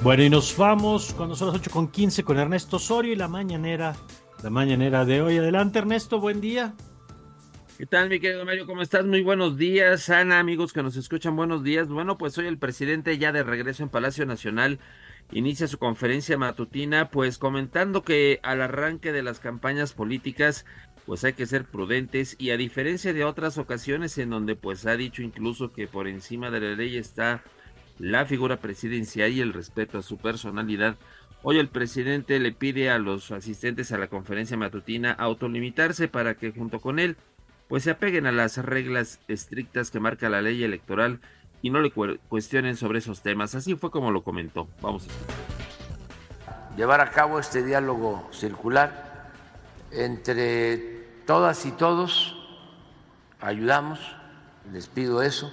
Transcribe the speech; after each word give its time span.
Bueno, 0.00 0.22
y 0.22 0.30
nos 0.30 0.56
vamos 0.56 1.12
cuando 1.12 1.34
son 1.34 1.48
las 1.48 1.56
8 1.56 1.70
con 1.72 1.88
15 1.88 2.22
con 2.22 2.38
Ernesto 2.38 2.76
Osorio 2.76 3.12
y 3.12 3.16
la 3.16 3.26
mañanera, 3.26 3.96
la 4.44 4.48
mañanera 4.48 5.04
de 5.04 5.20
hoy. 5.20 5.38
Adelante, 5.38 5.80
Ernesto, 5.80 6.20
buen 6.20 6.40
día. 6.40 6.74
¿Qué 7.76 7.84
tal, 7.84 8.08
mi 8.08 8.20
querido 8.20 8.44
Mario? 8.44 8.64
¿Cómo 8.64 8.80
estás? 8.80 9.04
Muy 9.04 9.22
buenos 9.22 9.56
días, 9.56 10.08
Ana, 10.08 10.38
amigos 10.38 10.72
que 10.72 10.84
nos 10.84 10.96
escuchan, 10.96 11.34
buenos 11.34 11.64
días. 11.64 11.88
Bueno, 11.88 12.16
pues 12.16 12.38
hoy 12.38 12.46
el 12.46 12.58
presidente 12.58 13.18
ya 13.18 13.32
de 13.32 13.42
regreso 13.42 13.82
en 13.82 13.88
Palacio 13.88 14.24
Nacional 14.24 14.78
inicia 15.32 15.66
su 15.66 15.78
conferencia 15.78 16.38
matutina, 16.38 17.10
pues 17.10 17.36
comentando 17.36 18.02
que 18.02 18.38
al 18.44 18.62
arranque 18.62 19.10
de 19.10 19.24
las 19.24 19.40
campañas 19.40 19.94
políticas, 19.94 20.64
pues 21.06 21.24
hay 21.24 21.32
que 21.32 21.46
ser 21.46 21.64
prudentes 21.64 22.36
y 22.38 22.50
a 22.50 22.56
diferencia 22.56 23.12
de 23.12 23.24
otras 23.24 23.58
ocasiones 23.58 24.16
en 24.18 24.30
donde 24.30 24.54
pues 24.54 24.86
ha 24.86 24.96
dicho 24.96 25.22
incluso 25.22 25.72
que 25.72 25.88
por 25.88 26.06
encima 26.06 26.52
de 26.52 26.60
la 26.60 26.76
ley 26.76 26.96
está 26.96 27.42
la 27.98 28.26
figura 28.26 28.58
presidencial 28.58 29.32
y 29.32 29.40
el 29.40 29.52
respeto 29.52 29.98
a 29.98 30.02
su 30.02 30.18
personalidad. 30.18 30.96
Hoy 31.42 31.58
el 31.58 31.68
presidente 31.68 32.38
le 32.40 32.52
pide 32.52 32.90
a 32.90 32.98
los 32.98 33.30
asistentes 33.30 33.92
a 33.92 33.98
la 33.98 34.08
conferencia 34.08 34.56
matutina 34.56 35.12
autolimitarse 35.12 36.08
para 36.08 36.34
que 36.34 36.52
junto 36.52 36.80
con 36.80 36.98
él 36.98 37.16
pues 37.68 37.84
se 37.84 37.90
apeguen 37.90 38.26
a 38.26 38.32
las 38.32 38.56
reglas 38.58 39.20
estrictas 39.28 39.90
que 39.90 40.00
marca 40.00 40.30
la 40.30 40.40
ley 40.40 40.64
electoral 40.64 41.20
y 41.60 41.70
no 41.70 41.80
le 41.80 41.90
cuestionen 41.90 42.76
sobre 42.76 43.00
esos 43.00 43.22
temas. 43.22 43.54
Así 43.54 43.74
fue 43.74 43.90
como 43.90 44.10
lo 44.10 44.22
comentó. 44.22 44.68
Vamos 44.80 45.06
a 45.06 46.76
Llevar 46.76 47.00
a 47.00 47.10
cabo 47.10 47.40
este 47.40 47.64
diálogo 47.64 48.28
circular 48.32 49.32
entre 49.90 50.76
todas 51.26 51.66
y 51.66 51.72
todos, 51.72 52.36
ayudamos, 53.40 53.98
les 54.72 54.86
pido 54.86 55.22
eso, 55.22 55.52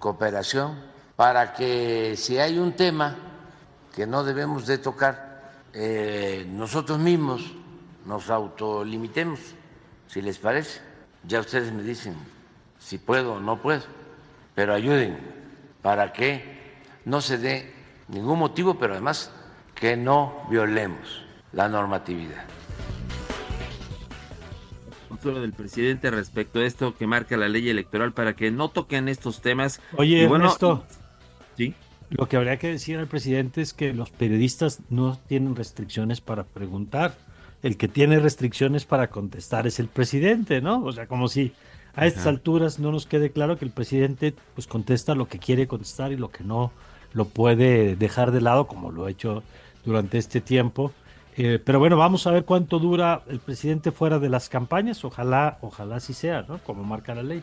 cooperación 0.00 0.93
para 1.16 1.52
que 1.52 2.16
si 2.16 2.38
hay 2.38 2.58
un 2.58 2.72
tema 2.72 3.16
que 3.94 4.06
no 4.06 4.24
debemos 4.24 4.66
de 4.66 4.78
tocar, 4.78 5.52
eh, 5.72 6.46
nosotros 6.48 6.98
mismos 6.98 7.52
nos 8.04 8.30
autolimitemos, 8.30 9.40
si 10.08 10.20
les 10.22 10.38
parece. 10.38 10.80
Ya 11.26 11.40
ustedes 11.40 11.72
me 11.72 11.82
dicen 11.82 12.14
si 12.78 12.98
puedo 12.98 13.34
o 13.34 13.40
no 13.40 13.62
puedo, 13.62 13.82
pero 14.54 14.74
ayuden 14.74 15.18
para 15.80 16.12
que 16.12 16.82
no 17.04 17.20
se 17.20 17.38
dé 17.38 17.72
ningún 18.08 18.38
motivo, 18.38 18.78
pero 18.78 18.92
además 18.92 19.30
que 19.74 19.96
no 19.96 20.46
violemos 20.50 21.22
la 21.52 21.68
normatividad 21.68 22.44
del 25.32 25.52
presidente 25.52 26.10
respecto 26.10 26.58
a 26.58 26.64
esto 26.64 26.94
que 26.94 27.06
marca 27.06 27.36
la 27.36 27.48
ley 27.48 27.68
electoral 27.70 28.12
para 28.12 28.34
que 28.34 28.50
no 28.50 28.68
toquen 28.68 29.08
estos 29.08 29.40
temas. 29.40 29.80
Oye, 29.96 30.26
bueno, 30.26 30.44
Ernesto, 30.44 30.84
¿sí? 31.56 31.74
lo 32.10 32.28
que 32.28 32.36
habría 32.36 32.58
que 32.58 32.68
decir 32.68 32.98
al 32.98 33.08
presidente 33.08 33.60
es 33.60 33.74
que 33.74 33.92
los 33.92 34.10
periodistas 34.10 34.80
no 34.88 35.18
tienen 35.26 35.56
restricciones 35.56 36.20
para 36.20 36.44
preguntar. 36.44 37.14
El 37.62 37.76
que 37.76 37.88
tiene 37.88 38.20
restricciones 38.20 38.84
para 38.84 39.08
contestar 39.08 39.66
es 39.66 39.80
el 39.80 39.88
presidente, 39.88 40.60
¿no? 40.60 40.84
O 40.84 40.92
sea, 40.92 41.06
como 41.06 41.28
si 41.28 41.52
a 41.96 42.06
estas 42.06 42.26
alturas 42.26 42.78
no 42.78 42.92
nos 42.92 43.06
quede 43.06 43.30
claro 43.30 43.58
que 43.58 43.64
el 43.64 43.70
presidente 43.70 44.34
pues 44.54 44.66
contesta 44.66 45.14
lo 45.14 45.28
que 45.28 45.38
quiere 45.38 45.66
contestar 45.66 46.12
y 46.12 46.16
lo 46.16 46.30
que 46.30 46.44
no 46.44 46.72
lo 47.14 47.24
puede 47.24 47.96
dejar 47.96 48.32
de 48.32 48.40
lado, 48.40 48.66
como 48.66 48.90
lo 48.90 49.06
ha 49.06 49.10
hecho 49.10 49.42
durante 49.84 50.18
este 50.18 50.40
tiempo. 50.40 50.92
Eh, 51.36 51.58
pero 51.64 51.78
bueno, 51.78 51.96
vamos 51.96 52.26
a 52.26 52.30
ver 52.30 52.44
cuánto 52.44 52.78
dura 52.78 53.22
el 53.28 53.40
presidente 53.40 53.90
fuera 53.92 54.18
de 54.18 54.28
las 54.28 54.48
campañas. 54.48 55.04
Ojalá, 55.04 55.58
ojalá 55.62 56.00
sí 56.00 56.12
sea, 56.12 56.44
¿no? 56.46 56.58
Como 56.58 56.84
marca 56.84 57.14
la 57.14 57.22
ley. 57.22 57.42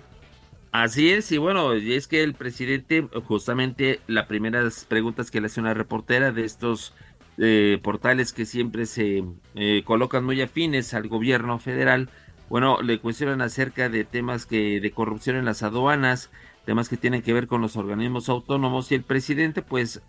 Así 0.71 1.11
es, 1.11 1.29
y 1.33 1.37
bueno, 1.37 1.73
es 1.73 2.07
que 2.07 2.23
el 2.23 2.33
presidente, 2.33 3.05
justamente 3.25 3.99
las 4.07 4.27
primeras 4.27 4.85
preguntas 4.85 5.29
que 5.29 5.41
le 5.41 5.47
hace 5.47 5.59
una 5.59 5.73
reportera 5.73 6.31
de 6.31 6.45
estos 6.45 6.93
eh, 7.37 7.77
portales 7.83 8.31
que 8.31 8.45
siempre 8.45 8.85
se 8.85 9.23
eh, 9.55 9.83
colocan 9.83 10.23
muy 10.23 10.41
afines 10.41 10.93
al 10.93 11.09
gobierno 11.09 11.59
federal, 11.59 12.09
bueno, 12.47 12.81
le 12.81 12.99
cuestionan 12.99 13.41
acerca 13.41 13.89
de 13.89 14.05
temas 14.05 14.45
que 14.45 14.79
de 14.79 14.91
corrupción 14.91 15.35
en 15.35 15.43
las 15.43 15.61
aduanas, 15.61 16.29
temas 16.65 16.87
que 16.87 16.95
tienen 16.95 17.21
que 17.21 17.33
ver 17.33 17.47
con 17.47 17.61
los 17.61 17.75
organismos 17.75 18.29
autónomos 18.29 18.91
y 18.91 18.95
el 18.95 19.03
presidente 19.03 19.61
pues 19.61 20.01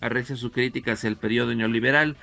arrecia 0.00 0.34
sus 0.34 0.50
críticas 0.50 1.04
el 1.04 1.16
periodo 1.16 1.54
neoliberal, 1.54 2.16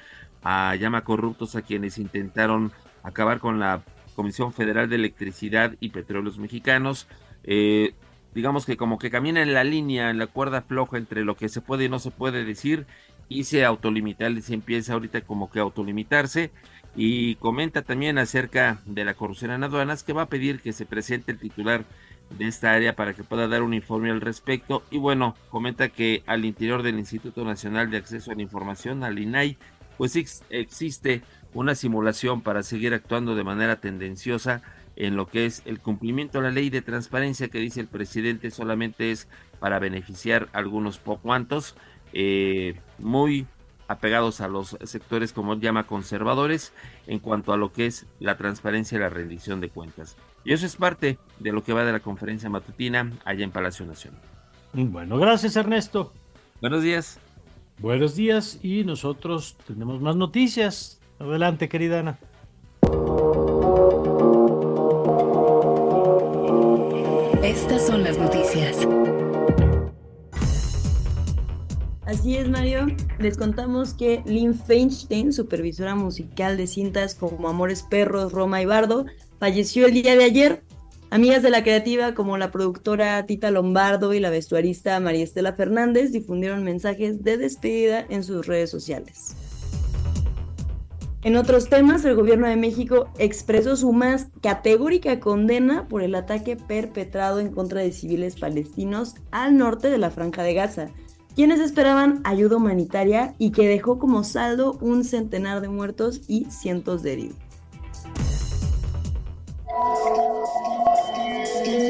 llama 0.43 1.05
corruptos 1.05 1.55
a 1.55 1.61
quienes 1.61 1.97
intentaron 1.97 2.73
acabar 3.03 3.39
con 3.39 3.59
la 3.59 3.81
Comisión 4.15 4.51
Federal 4.51 4.89
de 4.89 4.97
Electricidad 4.97 5.75
y 5.79 5.89
Petróleos 5.89 6.37
Mexicanos. 6.37 7.07
Eh, 7.43 7.93
digamos 8.33 8.65
que 8.65 8.77
como 8.77 8.97
que 8.97 9.09
camina 9.09 9.41
en 9.41 9.53
la 9.53 9.63
línea, 9.63 10.09
en 10.09 10.17
la 10.17 10.27
cuerda 10.27 10.61
floja 10.61 10.97
entre 10.97 11.25
lo 11.25 11.35
que 11.35 11.49
se 11.49 11.61
puede 11.61 11.85
y 11.85 11.89
no 11.89 11.99
se 11.99 12.11
puede 12.11 12.45
decir 12.45 12.85
y 13.29 13.45
se 13.45 13.65
autolimita, 13.65 14.27
se 14.41 14.53
empieza 14.53 14.93
ahorita 14.93 15.21
como 15.21 15.49
que 15.49 15.59
a 15.59 15.63
autolimitarse 15.63 16.51
y 16.95 17.35
comenta 17.35 17.81
también 17.81 18.17
acerca 18.17 18.81
de 18.85 19.05
la 19.05 19.13
corrupción 19.13 19.51
en 19.51 19.63
aduanas 19.63 20.03
que 20.03 20.13
va 20.13 20.23
a 20.23 20.29
pedir 20.29 20.59
que 20.59 20.73
se 20.73 20.85
presente 20.85 21.31
el 21.31 21.39
titular 21.39 21.85
de 22.37 22.47
esta 22.47 22.73
área 22.73 22.95
para 22.95 23.13
que 23.13 23.23
pueda 23.23 23.47
dar 23.47 23.61
un 23.61 23.73
informe 23.73 24.11
al 24.11 24.21
respecto 24.21 24.83
y 24.91 24.97
bueno, 24.97 25.35
comenta 25.49 25.89
que 25.89 26.23
al 26.25 26.45
interior 26.45 26.83
del 26.83 26.99
Instituto 26.99 27.43
Nacional 27.43 27.89
de 27.89 27.97
Acceso 27.97 28.31
a 28.31 28.35
la 28.35 28.41
Información, 28.41 29.03
al 29.03 29.19
INAI, 29.19 29.57
pues 29.97 30.15
existe 30.49 31.21
una 31.53 31.75
simulación 31.75 32.41
para 32.41 32.63
seguir 32.63 32.93
actuando 32.93 33.35
de 33.35 33.43
manera 33.43 33.77
tendenciosa 33.77 34.61
en 35.01 35.15
lo 35.15 35.25
que 35.25 35.47
es 35.47 35.63
el 35.65 35.79
cumplimiento 35.79 36.37
de 36.37 36.43
la 36.43 36.51
ley 36.51 36.69
de 36.69 36.83
transparencia 36.83 37.47
que 37.47 37.57
dice 37.57 37.79
el 37.79 37.87
presidente 37.87 38.51
solamente 38.51 39.09
es 39.09 39.27
para 39.59 39.79
beneficiar 39.79 40.47
a 40.53 40.59
algunos 40.59 40.99
cuantos, 40.99 41.75
eh, 42.13 42.75
muy 42.99 43.47
apegados 43.87 44.41
a 44.41 44.47
los 44.47 44.77
sectores 44.83 45.33
como 45.33 45.55
llama 45.55 45.87
conservadores 45.87 46.71
en 47.07 47.17
cuanto 47.17 47.51
a 47.51 47.57
lo 47.57 47.73
que 47.73 47.87
es 47.87 48.05
la 48.19 48.37
transparencia 48.37 48.95
y 48.95 49.01
la 49.01 49.09
rendición 49.09 49.59
de 49.59 49.69
cuentas. 49.69 50.17
Y 50.45 50.53
eso 50.53 50.67
es 50.67 50.75
parte 50.75 51.17
de 51.39 51.51
lo 51.51 51.63
que 51.63 51.73
va 51.73 51.83
de 51.83 51.91
la 51.93 51.99
conferencia 51.99 52.49
matutina 52.49 53.11
allá 53.25 53.43
en 53.43 53.51
Palacio 53.51 53.87
Nacional. 53.87 54.21
Bueno, 54.73 55.17
gracias 55.17 55.55
Ernesto. 55.55 56.13
Buenos 56.61 56.83
días. 56.83 57.19
Buenos 57.79 58.15
días 58.15 58.59
y 58.61 58.83
nosotros 58.83 59.57
tenemos 59.65 59.99
más 59.99 60.15
noticias. 60.15 61.01
Adelante, 61.17 61.69
querida 61.69 62.01
Ana. 62.01 62.19
Estas 67.61 67.85
son 67.85 68.03
las 68.03 68.17
noticias. 68.17 68.87
Así 72.05 72.35
es, 72.35 72.49
Mario. 72.49 72.87
Les 73.19 73.37
contamos 73.37 73.93
que 73.93 74.23
Lynn 74.25 74.55
Feinstein, 74.55 75.31
supervisora 75.31 75.93
musical 75.93 76.57
de 76.57 76.65
cintas 76.65 77.13
como 77.13 77.47
Amores 77.47 77.83
Perros, 77.83 78.31
Roma 78.31 78.63
y 78.63 78.65
Bardo, 78.65 79.05
falleció 79.39 79.85
el 79.85 79.93
día 79.93 80.15
de 80.15 80.23
ayer 80.23 80.63
Amigas 81.11 81.43
de 81.43 81.49
la 81.49 81.61
creativa 81.61 82.13
como 82.13 82.37
la 82.37 82.51
productora 82.51 83.25
Tita 83.25 83.51
Lombardo 83.51 84.13
y 84.13 84.21
la 84.21 84.29
vestuarista 84.29 84.97
María 85.01 85.25
Estela 85.25 85.51
Fernández 85.51 86.13
difundieron 86.13 86.63
mensajes 86.63 87.21
de 87.21 87.35
despedida 87.35 88.05
en 88.09 88.23
sus 88.23 88.47
redes 88.47 88.69
sociales. 88.69 89.35
En 91.23 91.35
otros 91.35 91.69
temas, 91.69 92.03
el 92.03 92.15
gobierno 92.15 92.47
de 92.47 92.55
México 92.55 93.07
expresó 93.19 93.75
su 93.75 93.93
más 93.93 94.27
categórica 94.41 95.19
condena 95.19 95.87
por 95.87 96.01
el 96.01 96.15
ataque 96.15 96.55
perpetrado 96.55 97.39
en 97.39 97.51
contra 97.51 97.81
de 97.81 97.91
civiles 97.91 98.39
palestinos 98.39 99.13
al 99.29 99.55
norte 99.55 99.91
de 99.91 99.99
la 99.99 100.09
Franja 100.09 100.41
de 100.41 100.55
Gaza, 100.55 100.87
quienes 101.35 101.59
esperaban 101.59 102.21
ayuda 102.23 102.57
humanitaria 102.57 103.35
y 103.37 103.51
que 103.51 103.67
dejó 103.67 103.99
como 103.99 104.23
saldo 104.23 104.79
un 104.81 105.03
centenar 105.03 105.61
de 105.61 105.69
muertos 105.69 106.21
y 106.27 106.45
cientos 106.45 107.03
de 107.03 107.13
heridos. 107.13 107.37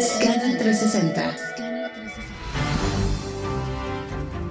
Scanner 0.01 0.57
360. 0.57 1.50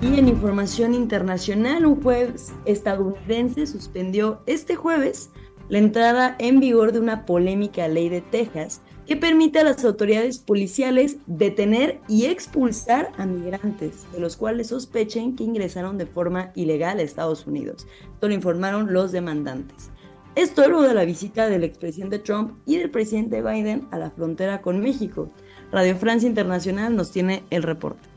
Y 0.03 0.19
en 0.19 0.29
información 0.29 0.95
internacional, 0.95 1.85
un 1.85 2.03
juez 2.03 2.53
estadounidense 2.65 3.67
suspendió 3.67 4.41
este 4.47 4.75
jueves 4.75 5.31
la 5.69 5.79
entrada 5.79 6.37
en 6.39 6.59
vigor 6.59 6.93
de 6.93 7.01
una 7.01 7.27
polémica 7.27 7.87
ley 7.87 8.09
de 8.09 8.23
Texas 8.23 8.81
que 9.07 9.17
permite 9.17 9.59
a 9.59 9.65
las 9.65 9.85
autoridades 9.85 10.39
policiales 10.39 11.19
detener 11.27 12.01
y 12.09 12.27
expulsar 12.27 13.13
a 13.19 13.27
migrantes, 13.27 14.11
de 14.13 14.21
los 14.21 14.37
cuales 14.37 14.69
sospechen 14.69 15.37
que 15.37 15.45
ingresaron 15.45 15.99
de 15.99 16.07
forma 16.07 16.51
ilegal 16.55 16.99
a 16.99 17.03
Estados 17.03 17.47
Unidos. 17.47 17.87
Esto 18.15 18.29
lo 18.29 18.35
informaron 18.35 18.93
los 18.93 19.13
demandantes. 19.13 19.91
Esto 20.35 20.67
luego 20.69 20.85
de 20.85 20.95
la 20.95 21.05
visita 21.05 21.49
del 21.49 21.65
expresidente 21.65 22.21
Trump 22.21 22.53
y 22.65 22.79
del 22.79 22.91
presidente 22.91 23.43
Biden 23.43 23.87
a 23.91 23.99
la 23.99 24.11
frontera 24.11 24.63
con 24.63 24.81
México. 24.81 25.31
Radio 25.73 25.95
Francia 25.97 26.29
Internacional 26.29 26.97
nos 26.97 27.11
tiene 27.11 27.45
el 27.51 27.65
reporte. 27.65 28.09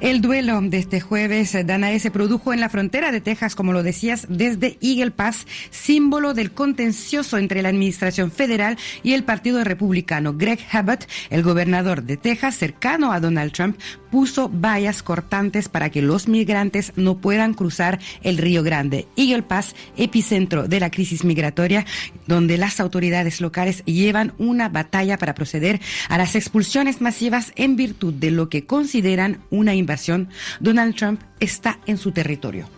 El 0.00 0.20
duelo 0.20 0.60
de 0.60 0.78
este 0.78 1.00
jueves, 1.00 1.56
Danae, 1.66 1.98
se 1.98 2.12
produjo 2.12 2.52
en 2.52 2.60
la 2.60 2.68
frontera 2.68 3.10
de 3.10 3.20
Texas, 3.20 3.56
como 3.56 3.72
lo 3.72 3.82
decías, 3.82 4.26
desde 4.28 4.78
Eagle 4.80 5.10
Pass, 5.10 5.44
símbolo 5.70 6.34
del 6.34 6.52
contencioso 6.52 7.36
entre 7.36 7.62
la 7.62 7.70
administración 7.70 8.30
federal 8.30 8.78
y 9.02 9.14
el 9.14 9.24
Partido 9.24 9.64
Republicano. 9.64 10.34
Greg 10.34 10.60
Abbott, 10.70 11.08
el 11.30 11.42
gobernador 11.42 12.04
de 12.04 12.16
Texas, 12.16 12.54
cercano 12.54 13.10
a 13.10 13.18
Donald 13.18 13.50
Trump, 13.50 13.76
puso 14.10 14.48
vallas 14.48 15.02
cortantes 15.02 15.68
para 15.68 15.90
que 15.90 16.02
los 16.02 16.28
migrantes 16.28 16.92
no 16.96 17.18
puedan 17.18 17.54
cruzar 17.54 17.98
el 18.22 18.38
Río 18.38 18.62
Grande. 18.62 19.06
Eagle 19.16 19.42
Pass, 19.42 19.74
epicentro 19.96 20.68
de 20.68 20.80
la 20.80 20.90
crisis 20.90 21.24
migratoria, 21.24 21.84
donde 22.26 22.58
las 22.58 22.80
autoridades 22.80 23.40
locales 23.40 23.84
llevan 23.84 24.32
una 24.38 24.68
batalla 24.68 25.18
para 25.18 25.34
proceder 25.34 25.80
a 26.08 26.18
las 26.18 26.34
expulsiones 26.34 27.00
masivas 27.00 27.52
en 27.56 27.76
virtud 27.76 28.14
de 28.14 28.30
lo 28.30 28.48
que 28.48 28.66
consideran 28.66 29.38
una 29.50 29.74
invasión. 29.74 30.28
Donald 30.60 30.94
Trump 30.94 31.20
está 31.40 31.78
en 31.86 31.98
su 31.98 32.12
territorio. 32.12 32.68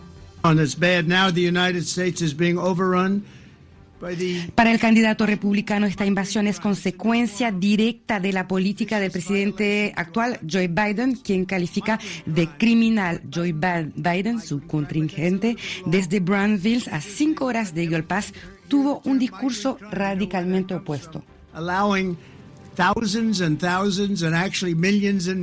Para 4.55 4.71
el 4.71 4.79
candidato 4.79 5.25
republicano, 5.25 5.85
esta 5.85 6.05
invasión 6.05 6.47
es 6.47 6.59
consecuencia 6.59 7.51
directa 7.51 8.19
de 8.19 8.33
la 8.33 8.47
política 8.47 8.99
del 8.99 9.11
presidente 9.11 9.93
actual, 9.95 10.39
Joe 10.49 10.67
Biden, 10.67 11.15
quien 11.15 11.45
califica 11.45 11.99
de 12.25 12.47
criminal 12.57 13.21
Joe 13.33 13.53
Biden, 13.53 14.41
su 14.41 14.61
contingente, 14.61 15.55
desde 15.85 16.19
Brownsville 16.19 16.89
a 16.91 16.99
cinco 16.99 17.45
horas 17.45 17.75
de 17.75 17.83
Eagle 17.83 18.03
Pass, 18.03 18.33
tuvo 18.67 19.01
un 19.05 19.19
discurso 19.19 19.77
radicalmente 19.91 20.73
opuesto. 20.73 21.23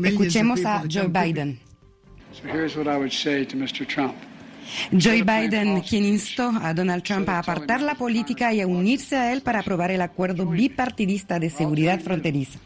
Escuchemos 0.05 0.65
a 0.65 0.83
Joe 0.91 1.09
Biden. 1.09 1.61
Joe 4.93 5.23
Biden, 5.23 5.81
quien 5.83 6.05
instó 6.05 6.53
a 6.63 6.75
Donald 6.75 7.03
Trump 7.03 7.29
a 7.29 7.39
apartar 7.39 7.81
la 7.83 7.95
política 7.95 8.53
y 8.53 8.61
a 8.61 8.67
unirse 8.67 9.17
a 9.17 9.33
él 9.33 9.43
para 9.43 9.61
aprobar 9.61 9.91
el 9.91 10.03
acuerdo 10.03 10.47
bipartidista 10.47 11.39
de 11.39 11.51
seguridad 11.51 12.01
fronteriza. 12.01 12.59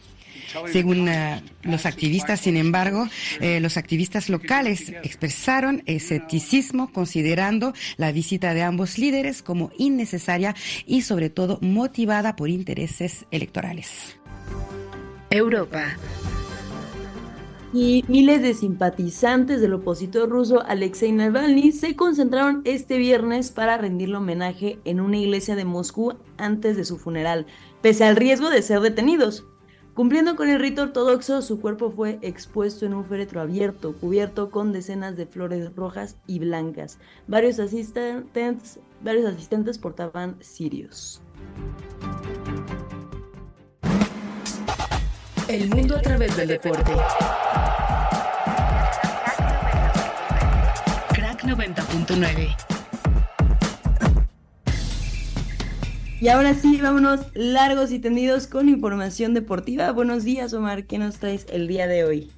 Según 0.71 1.09
eh, 1.09 1.43
los 1.63 1.87
activistas, 1.87 2.41
sin 2.41 2.57
embargo, 2.57 3.09
eh, 3.41 3.61
los 3.61 3.77
activistas 3.77 4.29
locales 4.29 4.93
expresaron 5.03 5.83
escepticismo 5.87 6.93
considerando 6.93 7.73
la 7.97 8.13
visita 8.13 8.53
de 8.55 8.63
ambos 8.63 8.99
líderes 8.99 9.43
como 9.43 9.71
innecesaria 9.79 10.55
y 10.87 11.03
sobre 11.03 11.31
todo 11.31 11.59
motivada 11.63 12.37
por 12.37 12.51
intereses 12.51 13.25
electorales. 13.31 14.19
Europa 15.31 15.97
y 17.73 18.05
miles 18.09 18.43
de 18.43 18.55
simpatizantes 18.55 19.61
del 19.61 19.75
opositor 19.75 20.29
ruso 20.29 20.63
Alexei 20.67 21.13
Navalny 21.13 21.73
se 21.73 21.97
concentraron 21.97 22.61
este 22.65 22.99
viernes 22.99 23.51
para 23.51 23.79
rendirle 23.79 24.17
homenaje 24.17 24.79
en 24.85 25.01
una 25.01 25.17
iglesia 25.17 25.57
de 25.57 25.65
Moscú 25.65 26.15
antes 26.37 26.77
de 26.77 26.85
su 26.85 26.99
funeral, 26.99 27.47
pese 27.81 28.05
al 28.05 28.17
riesgo 28.17 28.51
de 28.51 28.63
ser 28.63 28.81
detenidos. 28.81 29.47
Cumpliendo 29.95 30.37
con 30.37 30.49
el 30.49 30.59
rito 30.59 30.83
ortodoxo, 30.83 31.43
su 31.43 31.61
cuerpo 31.61 31.91
fue 31.91 32.19
expuesto 32.23 32.87
en 32.87 32.95
un 32.95 33.05
féretro 33.05 33.43
abierto, 33.43 33.95
cubierto 33.95 34.51
con 34.51 34.73
decenas 34.73 35.19
de 35.19 35.27
flores 35.27 35.75
rojas 35.77 36.17
y 36.27 36.39
blancas. 36.39 36.99
Varios 37.27 37.59
asistentes, 37.59 38.81
varios 39.03 39.27
asistentes 39.27 39.79
portaban 39.79 40.39
cirios. 40.41 41.21
El 45.53 45.69
mundo 45.69 45.97
a 45.99 46.01
través 46.01 46.35
del 46.35 46.49
deporte. 46.49 46.93
Crack 51.13 51.45
90.9. 51.45 52.57
Y 56.23 56.29
ahora 56.29 56.55
sí, 56.55 56.81
vámonos 56.81 57.27
largos 57.35 57.93
y 57.93 57.99
tendidos 57.99 58.47
con 58.47 58.71
información 58.71 59.35
deportiva. 59.35 59.93
Buenos 59.93 60.25
días, 60.25 60.55
Omar. 60.55 60.85
¿Qué 60.87 60.97
nos 60.97 61.19
traes 61.19 61.45
el 61.51 61.69
día 61.69 61.87
de 61.87 62.05
hoy? 62.05 62.33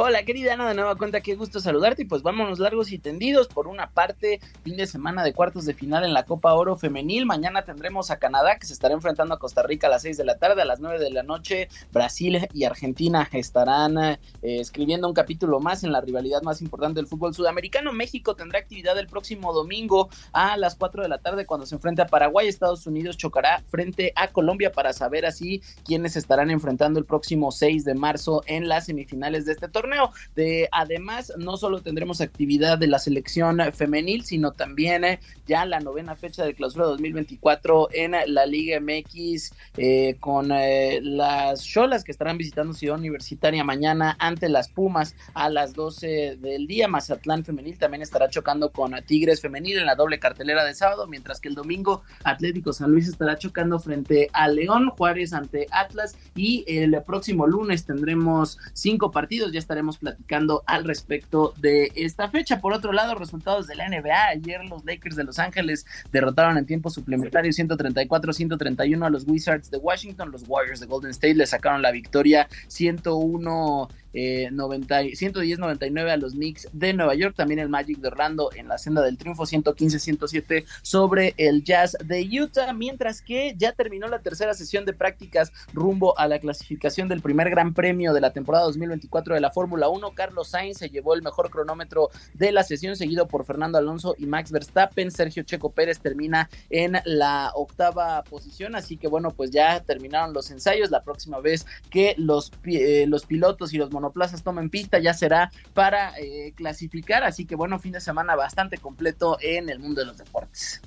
Hola 0.00 0.22
querida 0.22 0.52
Ana, 0.52 0.68
de 0.68 0.76
nueva 0.76 0.94
cuenta, 0.94 1.20
qué 1.22 1.34
gusto 1.34 1.58
saludarte 1.58 2.02
y 2.02 2.04
pues 2.04 2.22
vámonos 2.22 2.60
largos 2.60 2.92
y 2.92 3.00
tendidos. 3.00 3.48
Por 3.48 3.66
una 3.66 3.90
parte, 3.90 4.38
fin 4.62 4.76
de 4.76 4.86
semana 4.86 5.24
de 5.24 5.32
cuartos 5.32 5.64
de 5.64 5.74
final 5.74 6.04
en 6.04 6.14
la 6.14 6.24
Copa 6.24 6.54
Oro 6.54 6.76
Femenil. 6.76 7.26
Mañana 7.26 7.64
tendremos 7.64 8.12
a 8.12 8.20
Canadá 8.20 8.60
que 8.60 8.66
se 8.66 8.74
estará 8.74 8.94
enfrentando 8.94 9.34
a 9.34 9.40
Costa 9.40 9.64
Rica 9.64 9.88
a 9.88 9.90
las 9.90 10.02
6 10.02 10.16
de 10.16 10.24
la 10.24 10.38
tarde, 10.38 10.62
a 10.62 10.66
las 10.66 10.78
9 10.78 11.00
de 11.00 11.10
la 11.10 11.24
noche. 11.24 11.68
Brasil 11.92 12.46
y 12.54 12.62
Argentina 12.62 13.28
estarán 13.32 13.98
eh, 13.98 14.18
escribiendo 14.40 15.08
un 15.08 15.14
capítulo 15.14 15.58
más 15.58 15.82
en 15.82 15.90
la 15.90 16.00
rivalidad 16.00 16.42
más 16.42 16.62
importante 16.62 17.00
del 17.00 17.08
fútbol 17.08 17.34
sudamericano. 17.34 17.92
México 17.92 18.36
tendrá 18.36 18.60
actividad 18.60 18.96
el 19.00 19.08
próximo 19.08 19.52
domingo 19.52 20.10
a 20.32 20.56
las 20.58 20.76
4 20.76 21.02
de 21.02 21.08
la 21.08 21.18
tarde 21.18 21.44
cuando 21.44 21.66
se 21.66 21.74
enfrente 21.74 22.02
a 22.02 22.06
Paraguay. 22.06 22.46
Estados 22.46 22.86
Unidos 22.86 23.16
chocará 23.16 23.64
frente 23.66 24.12
a 24.14 24.28
Colombia 24.28 24.70
para 24.70 24.92
saber 24.92 25.26
así 25.26 25.60
quiénes 25.84 26.14
estarán 26.14 26.52
enfrentando 26.52 27.00
el 27.00 27.04
próximo 27.04 27.50
6 27.50 27.84
de 27.84 27.94
marzo 27.96 28.44
en 28.46 28.68
las 28.68 28.86
semifinales 28.86 29.44
de 29.44 29.54
este 29.54 29.66
torneo 29.66 29.87
de, 30.34 30.68
además, 30.72 31.32
no 31.36 31.56
solo 31.56 31.80
tendremos 31.80 32.20
actividad 32.20 32.78
de 32.78 32.86
la 32.86 32.98
selección 32.98 33.60
femenil, 33.72 34.24
sino 34.24 34.52
también 34.52 35.04
eh, 35.04 35.20
ya 35.46 35.64
la 35.66 35.80
novena 35.80 36.16
fecha 36.16 36.44
de 36.44 36.54
clausura 36.54 36.86
2024 36.86 37.88
en 37.92 38.14
la 38.26 38.46
Liga 38.46 38.80
MX 38.80 39.52
eh, 39.76 40.16
con 40.20 40.50
eh, 40.52 41.00
las 41.02 41.64
Cholas 41.64 42.04
que 42.04 42.12
estarán 42.12 42.38
visitando 42.38 42.74
Ciudad 42.74 42.98
Universitaria 42.98 43.64
mañana 43.64 44.16
ante 44.18 44.48
las 44.48 44.68
Pumas 44.68 45.14
a 45.34 45.48
las 45.48 45.74
12 45.74 46.36
del 46.40 46.66
día. 46.66 46.88
Mazatlán 46.88 47.44
femenil 47.44 47.78
también 47.78 48.02
estará 48.02 48.28
chocando 48.28 48.70
con 48.70 48.94
Tigres 49.06 49.40
femenil 49.40 49.78
en 49.78 49.86
la 49.86 49.94
doble 49.94 50.18
cartelera 50.18 50.64
de 50.64 50.74
sábado, 50.74 51.06
mientras 51.06 51.40
que 51.40 51.48
el 51.48 51.54
domingo 51.54 52.02
Atlético 52.24 52.72
San 52.72 52.90
Luis 52.90 53.08
estará 53.08 53.38
chocando 53.38 53.78
frente 53.78 54.28
a 54.32 54.48
León, 54.48 54.90
Juárez 54.90 55.32
ante 55.32 55.66
Atlas 55.70 56.16
y 56.34 56.64
el 56.66 57.00
próximo 57.06 57.46
lunes 57.46 57.84
tendremos 57.84 58.58
cinco 58.72 59.10
partidos, 59.10 59.52
ya 59.52 59.58
estaremos 59.78 59.98
platicando 59.98 60.64
al 60.66 60.84
respecto 60.84 61.54
de 61.58 61.92
esta 61.94 62.28
fecha. 62.28 62.60
Por 62.60 62.72
otro 62.72 62.92
lado, 62.92 63.14
resultados 63.14 63.68
de 63.68 63.76
la 63.76 63.88
NBA. 63.88 64.26
Ayer 64.28 64.64
los 64.64 64.84
Lakers 64.84 65.14
de 65.14 65.22
Los 65.22 65.38
Ángeles 65.38 65.86
derrotaron 66.10 66.58
en 66.58 66.66
tiempo 66.66 66.90
suplementario 66.90 67.52
134-131 67.52 69.06
a 69.06 69.10
los 69.10 69.24
Wizards 69.28 69.70
de 69.70 69.78
Washington. 69.78 70.32
Los 70.32 70.48
Warriors 70.48 70.80
de 70.80 70.86
Golden 70.86 71.12
State 71.12 71.34
le 71.34 71.46
sacaron 71.46 71.80
la 71.80 71.92
victoria 71.92 72.48
101 72.66 73.88
eh, 74.14 74.48
110-99 74.50 76.10
a 76.10 76.16
los 76.16 76.32
Knicks 76.32 76.68
de 76.72 76.92
Nueva 76.92 77.14
York, 77.14 77.34
también 77.36 77.60
el 77.60 77.68
Magic 77.68 77.98
de 77.98 78.08
Orlando 78.08 78.50
en 78.54 78.68
la 78.68 78.78
senda 78.78 79.02
del 79.02 79.18
triunfo 79.18 79.44
115-107 79.44 80.64
sobre 80.82 81.34
el 81.36 81.62
Jazz 81.62 81.96
de 82.04 82.26
Utah, 82.40 82.72
mientras 82.72 83.20
que 83.20 83.54
ya 83.56 83.72
terminó 83.72 84.08
la 84.08 84.20
tercera 84.20 84.54
sesión 84.54 84.84
de 84.84 84.92
prácticas 84.92 85.52
rumbo 85.72 86.18
a 86.18 86.26
la 86.26 86.38
clasificación 86.38 87.08
del 87.08 87.20
primer 87.20 87.50
Gran 87.50 87.74
Premio 87.74 88.12
de 88.12 88.20
la 88.20 88.32
temporada 88.32 88.64
2024 88.64 89.34
de 89.34 89.40
la 89.40 89.50
Fórmula 89.50 89.67
1. 89.68 90.12
Carlos 90.14 90.48
Sainz 90.48 90.78
se 90.78 90.88
llevó 90.88 91.14
el 91.14 91.22
mejor 91.22 91.50
cronómetro 91.50 92.10
de 92.34 92.52
la 92.52 92.62
sesión, 92.62 92.96
seguido 92.96 93.28
por 93.28 93.44
Fernando 93.44 93.78
Alonso 93.78 94.14
y 94.18 94.26
Max 94.26 94.50
Verstappen. 94.50 95.10
Sergio 95.10 95.42
Checo 95.42 95.70
Pérez 95.70 96.00
termina 96.00 96.48
en 96.70 96.98
la 97.04 97.52
octava 97.54 98.22
posición, 98.24 98.74
así 98.74 98.96
que 98.96 99.08
bueno, 99.08 99.30
pues 99.30 99.50
ya 99.50 99.80
terminaron 99.80 100.32
los 100.32 100.50
ensayos. 100.50 100.90
La 100.90 101.02
próxima 101.02 101.40
vez 101.40 101.66
que 101.90 102.14
los, 102.16 102.52
eh, 102.64 103.06
los 103.06 103.26
pilotos 103.26 103.72
y 103.72 103.78
los 103.78 103.90
monoplazas 103.90 104.42
tomen 104.42 104.70
pista 104.70 104.98
ya 104.98 105.14
será 105.14 105.50
para 105.74 106.18
eh, 106.18 106.52
clasificar, 106.56 107.24
así 107.24 107.44
que 107.44 107.54
bueno, 107.54 107.78
fin 107.78 107.92
de 107.92 108.00
semana 108.00 108.36
bastante 108.36 108.78
completo 108.78 109.38
en 109.40 109.68
el 109.68 109.78
mundo 109.78 110.00
de 110.00 110.06
los 110.06 110.18
deportes. 110.18 110.80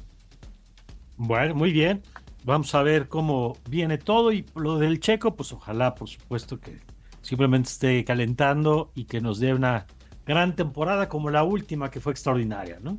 Bueno, 1.17 1.53
muy 1.55 1.71
bien. 1.71 2.01
Vamos 2.43 2.73
a 2.73 2.81
ver 2.81 3.07
cómo 3.07 3.55
viene 3.69 4.00
todo 4.00 4.31
y 4.31 4.45
lo 4.55 4.79
del 4.79 5.00
checo, 5.00 5.35
pues 5.35 5.53
ojalá, 5.53 5.93
por 5.93 6.09
supuesto, 6.09 6.59
que 6.59 6.79
simplemente 7.22 7.70
esté 7.70 8.04
calentando 8.04 8.92
y 8.96 9.06
que 9.06 9.22
nos 9.22 9.40
dé 9.40 9.54
una 9.54 9.86
gran 10.25 10.56
temporada 10.56 11.10
como 11.10 11.30
la 11.30 11.44
última 11.44 11.90
que 11.92 12.00
fue 12.00 12.12
extraordinaria, 12.13 12.80
¿no? 12.82 12.98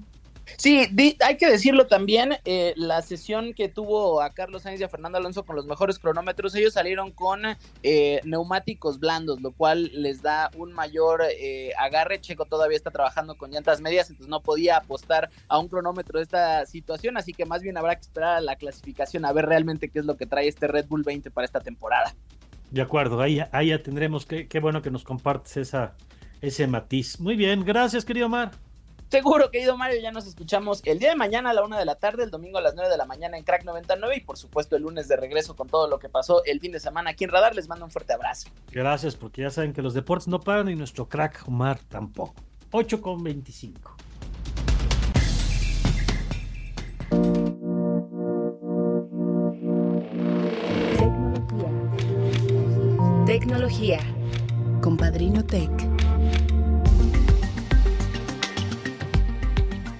Sí, 0.56 0.88
hay 1.20 1.36
que 1.36 1.50
decirlo 1.50 1.86
también, 1.86 2.34
eh, 2.44 2.74
la 2.76 3.00
sesión 3.02 3.54
que 3.54 3.68
tuvo 3.68 4.20
a 4.20 4.30
Carlos 4.30 4.62
Sainz 4.62 4.80
y 4.80 4.84
a 4.84 4.88
Fernando 4.88 5.18
Alonso 5.18 5.44
con 5.44 5.56
los 5.56 5.66
mejores 5.66 5.98
cronómetros, 5.98 6.54
ellos 6.54 6.74
salieron 6.74 7.10
con 7.10 7.42
eh, 7.82 8.20
neumáticos 8.24 8.98
blandos, 8.98 9.40
lo 9.40 9.52
cual 9.52 9.90
les 9.94 10.22
da 10.22 10.50
un 10.56 10.72
mayor 10.72 11.22
eh, 11.38 11.72
agarre. 11.78 12.20
Checo 12.20 12.44
todavía 12.44 12.76
está 12.76 12.90
trabajando 12.90 13.36
con 13.36 13.50
llantas 13.50 13.80
medias, 13.80 14.10
entonces 14.10 14.28
no 14.28 14.42
podía 14.42 14.78
apostar 14.78 15.30
a 15.48 15.58
un 15.58 15.68
cronómetro 15.68 16.18
de 16.18 16.24
esta 16.24 16.66
situación, 16.66 17.16
así 17.16 17.32
que 17.32 17.46
más 17.46 17.62
bien 17.62 17.76
habrá 17.76 17.94
que 17.94 18.02
esperar 18.02 18.36
a 18.36 18.40
la 18.40 18.56
clasificación 18.56 19.24
a 19.24 19.32
ver 19.32 19.46
realmente 19.46 19.88
qué 19.88 20.00
es 20.00 20.04
lo 20.04 20.16
que 20.16 20.26
trae 20.26 20.48
este 20.48 20.66
Red 20.66 20.86
Bull 20.86 21.02
20 21.02 21.30
para 21.30 21.44
esta 21.44 21.60
temporada. 21.60 22.14
De 22.72 22.80
acuerdo, 22.80 23.20
ahí, 23.20 23.38
ahí 23.52 23.68
ya 23.68 23.82
tendremos, 23.82 24.24
qué, 24.24 24.48
qué 24.48 24.58
bueno 24.58 24.80
que 24.80 24.90
nos 24.90 25.04
compartes 25.04 25.58
esa, 25.58 25.94
ese 26.40 26.66
matiz. 26.66 27.20
Muy 27.20 27.36
bien, 27.36 27.64
gracias 27.64 28.04
querido 28.04 28.26
Omar. 28.26 28.50
Seguro, 29.10 29.50
querido 29.50 29.76
Mario, 29.76 30.00
ya 30.00 30.10
nos 30.10 30.26
escuchamos 30.26 30.80
el 30.86 30.98
día 30.98 31.10
de 31.10 31.16
mañana 31.16 31.50
a 31.50 31.52
la 31.52 31.62
una 31.62 31.78
de 31.78 31.84
la 31.84 31.96
tarde, 31.96 32.24
el 32.24 32.30
domingo 32.30 32.56
a 32.56 32.62
las 32.62 32.74
nueve 32.74 32.90
de 32.90 32.96
la 32.96 33.04
mañana 33.04 33.36
en 33.36 33.44
Crack 33.44 33.64
99 33.64 34.16
y 34.16 34.20
por 34.20 34.38
supuesto 34.38 34.74
el 34.74 34.84
lunes 34.84 35.06
de 35.06 35.16
regreso 35.18 35.54
con 35.54 35.68
todo 35.68 35.86
lo 35.86 35.98
que 35.98 36.08
pasó 36.08 36.42
el 36.46 36.60
fin 36.60 36.72
de 36.72 36.80
semana 36.80 37.10
aquí 37.10 37.24
en 37.24 37.30
Radar. 37.30 37.54
Les 37.54 37.68
mando 37.68 37.84
un 37.84 37.90
fuerte 37.90 38.14
abrazo. 38.14 38.48
Gracias, 38.70 39.14
porque 39.14 39.42
ya 39.42 39.50
saben 39.50 39.74
que 39.74 39.82
los 39.82 39.92
deportes 39.92 40.28
no 40.28 40.40
paran 40.40 40.70
y 40.70 40.76
nuestro 40.76 41.10
crack 41.10 41.46
Omar 41.46 41.78
tampoco. 41.90 42.34
8 42.70 43.02
con 43.02 43.22
25. 43.22 43.94
tecnología. 53.42 53.98
Con 54.80 54.96
Padrino 54.96 55.44
Tech. 55.44 55.68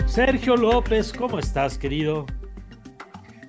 Sergio 0.07 0.57
López, 0.57 1.13
¿cómo 1.13 1.41
estás, 1.41 1.77
querido? 1.77 2.25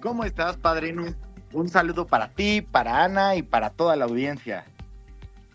¿Cómo 0.01 0.23
estás, 0.23 0.57
Padrino? 0.57 1.03
Un 1.51 1.69
saludo 1.69 2.07
para 2.07 2.29
ti, 2.29 2.61
para 2.61 3.03
Ana 3.03 3.35
y 3.35 3.43
para 3.43 3.69
toda 3.69 3.95
la 3.95 4.05
audiencia. 4.05 4.65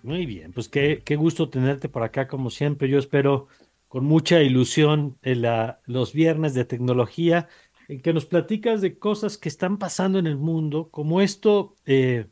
Muy 0.05 0.25
bien, 0.25 0.53
pues 0.53 0.69
qué, 0.69 1.03
qué 1.05 1.17
gusto 1.17 1.51
tenerte 1.51 1.89
por 1.89 2.05
acá, 2.05 2.29
como 2.29 2.51
siempre. 2.51 2.89
Yo 2.89 3.01
espero 3.01 3.49
con 3.89 4.05
mucha 4.05 4.41
ilusión 4.41 5.19
los 5.85 6.13
viernes 6.13 6.55
de 6.55 6.65
tecnología 6.65 7.49
en 7.89 8.01
que 8.01 8.13
nos 8.13 8.25
platicas 8.25 8.83
de 8.83 9.01
cosas 9.01 9.37
que 9.37 9.49
están 9.49 9.79
pasando 9.79 10.21
en 10.21 10.29
el 10.29 10.37
mundo, 10.37 10.91
como 10.93 11.23
esto 11.23 11.75
eh, 11.87 12.29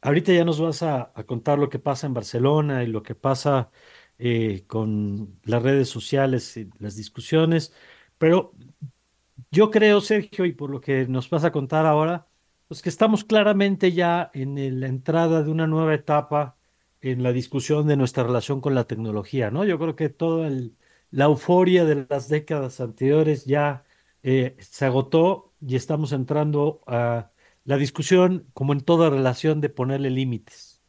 ahorita 0.00 0.32
ya 0.32 0.44
nos 0.44 0.60
vas 0.60 0.82
a, 0.82 1.12
contar 1.26 1.58
lo 1.58 1.68
que 1.68 1.78
pasa 1.78 2.06
en 2.06 2.14
Barcelona 2.14 2.84
y 2.84 2.86
lo 2.88 3.02
que 3.02 3.14
pasa 3.14 3.70
eh, 4.18 4.64
con 4.66 5.40
las 5.44 5.62
redes 5.62 5.88
sociales 5.88 6.56
y 6.56 6.70
las 6.78 6.96
discusiones, 6.96 7.72
pero 8.18 8.54
yo 9.50 9.70
creo, 9.70 10.00
Sergio, 10.00 10.44
y 10.44 10.52
por 10.52 10.70
lo 10.70 10.80
que 10.80 11.06
nos 11.06 11.30
vas 11.30 11.44
a 11.44 11.52
contar 11.52 11.86
ahora, 11.86 12.28
pues 12.68 12.82
que 12.82 12.88
estamos 12.88 13.24
claramente 13.24 13.92
ya 13.92 14.30
en 14.34 14.80
la 14.80 14.86
entrada 14.88 15.42
de 15.42 15.50
una 15.50 15.66
nueva 15.66 15.94
etapa 15.94 16.56
en 17.00 17.22
la 17.22 17.32
discusión 17.32 17.86
de 17.86 17.96
nuestra 17.96 18.24
relación 18.24 18.60
con 18.60 18.74
la 18.74 18.84
tecnología, 18.84 19.50
¿no? 19.50 19.64
Yo 19.64 19.78
creo 19.78 19.96
que 19.96 20.08
toda 20.08 20.50
la 21.10 21.24
euforia 21.26 21.84
de 21.84 22.06
las 22.08 22.28
décadas 22.28 22.80
anteriores 22.80 23.44
ya 23.44 23.84
eh, 24.22 24.56
se 24.58 24.86
agotó 24.86 25.52
y 25.60 25.76
estamos 25.76 26.12
entrando 26.12 26.82
a 26.86 27.30
la 27.64 27.76
discusión, 27.76 28.46
como 28.52 28.72
en 28.72 28.80
toda 28.80 29.10
relación, 29.10 29.60
de 29.60 29.70
ponerle 29.70 30.10
límites. 30.10 30.82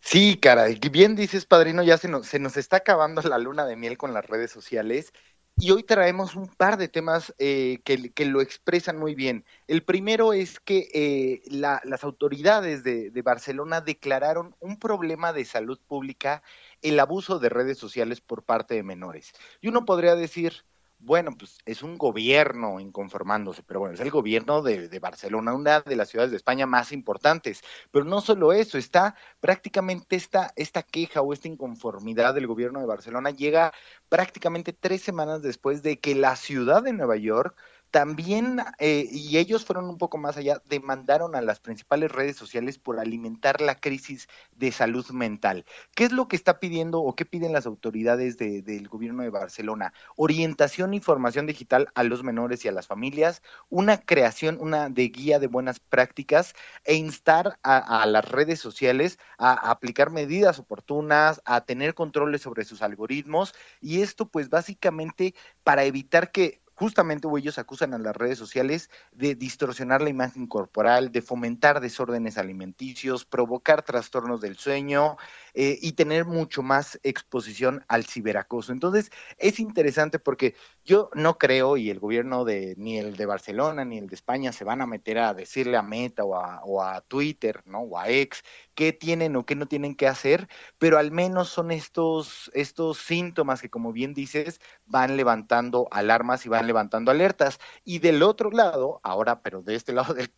Sí, 0.00 0.38
cara, 0.38 0.66
bien 0.90 1.14
dices, 1.14 1.44
padrino, 1.44 1.82
ya 1.82 1.98
se 1.98 2.08
nos, 2.08 2.26
se 2.26 2.38
nos 2.38 2.56
está 2.56 2.78
acabando 2.78 3.20
la 3.22 3.38
luna 3.38 3.66
de 3.66 3.76
miel 3.76 3.98
con 3.98 4.14
las 4.14 4.26
redes 4.26 4.50
sociales 4.50 5.12
y 5.56 5.72
hoy 5.72 5.82
traemos 5.82 6.36
un 6.36 6.48
par 6.48 6.78
de 6.78 6.88
temas 6.88 7.34
eh, 7.38 7.80
que, 7.84 8.24
lo 8.24 8.40
expresan 8.40 8.98
muy 8.98 9.14
bien. 9.14 9.44
El 9.66 9.84
primero 9.84 10.32
es 10.32 10.58
que 10.58 10.88
eh, 10.94 11.42
las 11.50 12.02
autoridades 12.02 12.82
de, 12.82 13.10
de, 13.10 13.22
Barcelona 13.22 13.82
declararon 13.82 14.56
un 14.60 14.78
problema 14.78 15.34
de 15.34 15.44
salud 15.44 15.78
pública 15.86 16.42
el 16.80 16.98
abuso 16.98 17.38
de 17.38 17.50
redes 17.50 17.76
sociales 17.76 18.22
por 18.22 18.42
parte 18.42 18.74
de 18.74 18.82
menores. 18.82 19.32
Y 19.60 19.68
uno 19.68 19.84
podría 19.84 20.14
decir, 20.14 20.64
bueno, 21.00 21.32
pues 21.36 21.58
es 21.64 21.82
un 21.82 21.96
gobierno 21.96 22.78
inconformándose, 22.78 23.62
pero 23.62 23.80
bueno, 23.80 23.94
es 23.94 24.00
el 24.00 24.10
gobierno 24.10 24.62
de, 24.62 24.98
Barcelona, 24.98 25.54
una 25.54 25.80
de 25.80 25.96
las 25.96 26.10
ciudades 26.10 26.30
de 26.30 26.36
España 26.36 26.66
más 26.66 26.92
importantes. 26.92 27.62
Pero 27.90 28.04
no 28.04 28.20
solo 28.20 28.52
eso, 28.52 28.78
está 28.78 29.14
prácticamente 29.40 30.16
esta, 30.16 30.52
esta 30.56 30.82
queja 30.82 31.22
o 31.22 31.32
esta 31.32 31.48
inconformidad 31.48 32.34
del 32.34 32.46
gobierno 32.46 32.80
de 32.80 32.86
Barcelona 32.86 33.30
llega 33.30 33.72
prácticamente 34.08 34.72
tres 34.72 35.02
semanas 35.02 35.42
después 35.42 35.82
de 35.82 35.98
que 35.98 36.14
la 36.14 36.36
ciudad 36.36 36.82
de 36.82 36.92
Nueva 36.92 37.16
York 37.16 37.56
también, 37.90 38.60
eh, 38.78 39.08
y 39.10 39.38
ellos 39.38 39.64
fueron 39.64 39.86
un 39.88 39.98
poco 39.98 40.16
más 40.16 40.36
allá, 40.36 40.62
demandaron 40.68 41.34
a 41.34 41.40
las 41.40 41.60
principales 41.60 42.12
redes 42.12 42.36
sociales 42.36 42.78
por 42.78 43.00
alimentar 43.00 43.60
la 43.60 43.74
crisis 43.80 44.28
de 44.52 44.70
salud 44.70 45.08
mental. 45.10 45.64
¿Qué 45.94 46.04
es 46.04 46.12
lo 46.12 46.28
que 46.28 46.36
está 46.36 46.60
pidiendo 46.60 47.00
o 47.00 47.16
qué 47.16 47.24
piden 47.24 47.52
las 47.52 47.66
autoridades 47.66 48.38
del 48.38 48.88
gobierno 48.88 49.22
de 49.22 49.30
Barcelona? 49.30 49.92
Orientación 50.16 50.94
y 50.94 51.00
formación 51.00 51.46
digital 51.46 51.88
a 51.94 52.04
los 52.04 52.22
menores 52.22 52.64
y 52.64 52.68
a 52.68 52.72
las 52.72 52.86
familias, 52.86 53.42
una 53.68 53.98
creación 54.00 54.58
una 54.60 54.88
de 54.88 55.08
guía 55.08 55.38
de 55.38 55.46
buenas 55.46 55.80
prácticas 55.80 56.54
e 56.84 56.94
instar 56.94 57.58
a, 57.62 58.02
a 58.02 58.06
las 58.06 58.24
redes 58.24 58.60
sociales 58.60 59.18
a 59.38 59.70
aplicar 59.70 60.10
medidas 60.10 60.58
oportunas, 60.58 61.42
a 61.44 61.62
tener 61.62 61.94
controles 61.94 62.42
sobre 62.42 62.64
sus 62.64 62.82
algoritmos 62.82 63.54
y 63.80 64.02
esto 64.02 64.28
pues 64.28 64.48
básicamente 64.50 65.34
para 65.64 65.84
evitar 65.84 66.30
que 66.30 66.60
justamente 66.80 67.28
ellos 67.36 67.58
acusan 67.58 67.92
a 67.92 67.98
las 67.98 68.16
redes 68.16 68.38
sociales 68.38 68.88
de 69.12 69.34
distorsionar 69.34 70.00
la 70.00 70.08
imagen 70.08 70.46
corporal, 70.46 71.12
de 71.12 71.20
fomentar 71.20 71.78
desórdenes 71.78 72.38
alimenticios, 72.38 73.26
provocar 73.26 73.82
trastornos 73.82 74.40
del 74.40 74.56
sueño 74.56 75.18
eh, 75.52 75.78
y 75.82 75.92
tener 75.92 76.24
mucho 76.24 76.62
más 76.62 76.98
exposición 77.02 77.84
al 77.86 78.06
ciberacoso. 78.06 78.72
Entonces, 78.72 79.10
es 79.36 79.60
interesante 79.60 80.18
porque 80.18 80.54
yo 80.82 81.10
no 81.12 81.36
creo, 81.36 81.76
y 81.76 81.90
el 81.90 81.98
gobierno 81.98 82.46
de 82.46 82.74
ni 82.78 82.98
el 82.98 83.14
de 83.14 83.26
Barcelona 83.26 83.84
ni 83.84 83.98
el 83.98 84.08
de 84.08 84.14
España 84.14 84.50
se 84.50 84.64
van 84.64 84.80
a 84.80 84.86
meter 84.86 85.18
a 85.18 85.34
decirle 85.34 85.76
a 85.76 85.82
Meta 85.82 86.24
o 86.24 86.82
a, 86.82 87.00
Twitter, 87.02 87.62
¿no? 87.66 87.80
O 87.80 87.98
a 87.98 88.08
X 88.08 88.42
qué 88.74 88.94
tienen 88.94 89.36
o 89.36 89.44
qué 89.44 89.54
no 89.54 89.66
tienen 89.66 89.94
que 89.94 90.06
hacer, 90.06 90.48
pero 90.78 90.96
al 90.96 91.10
menos 91.10 91.50
son 91.50 91.70
estos, 91.70 92.50
estos 92.54 92.96
síntomas 92.98 93.60
que, 93.60 93.68
como 93.68 93.92
bien 93.92 94.14
dices, 94.14 94.60
van 94.86 95.18
levantando 95.18 95.86
alarmas 95.90 96.46
y 96.46 96.48
van 96.48 96.69
levantando 96.70 97.10
alertas. 97.10 97.58
Y 97.84 97.98
del 97.98 98.22
otro 98.22 98.50
lado, 98.50 99.00
ahora, 99.02 99.42
pero 99.42 99.62
de 99.62 99.74
este 99.74 99.92
lado 99.98 100.14
del, 100.14 100.30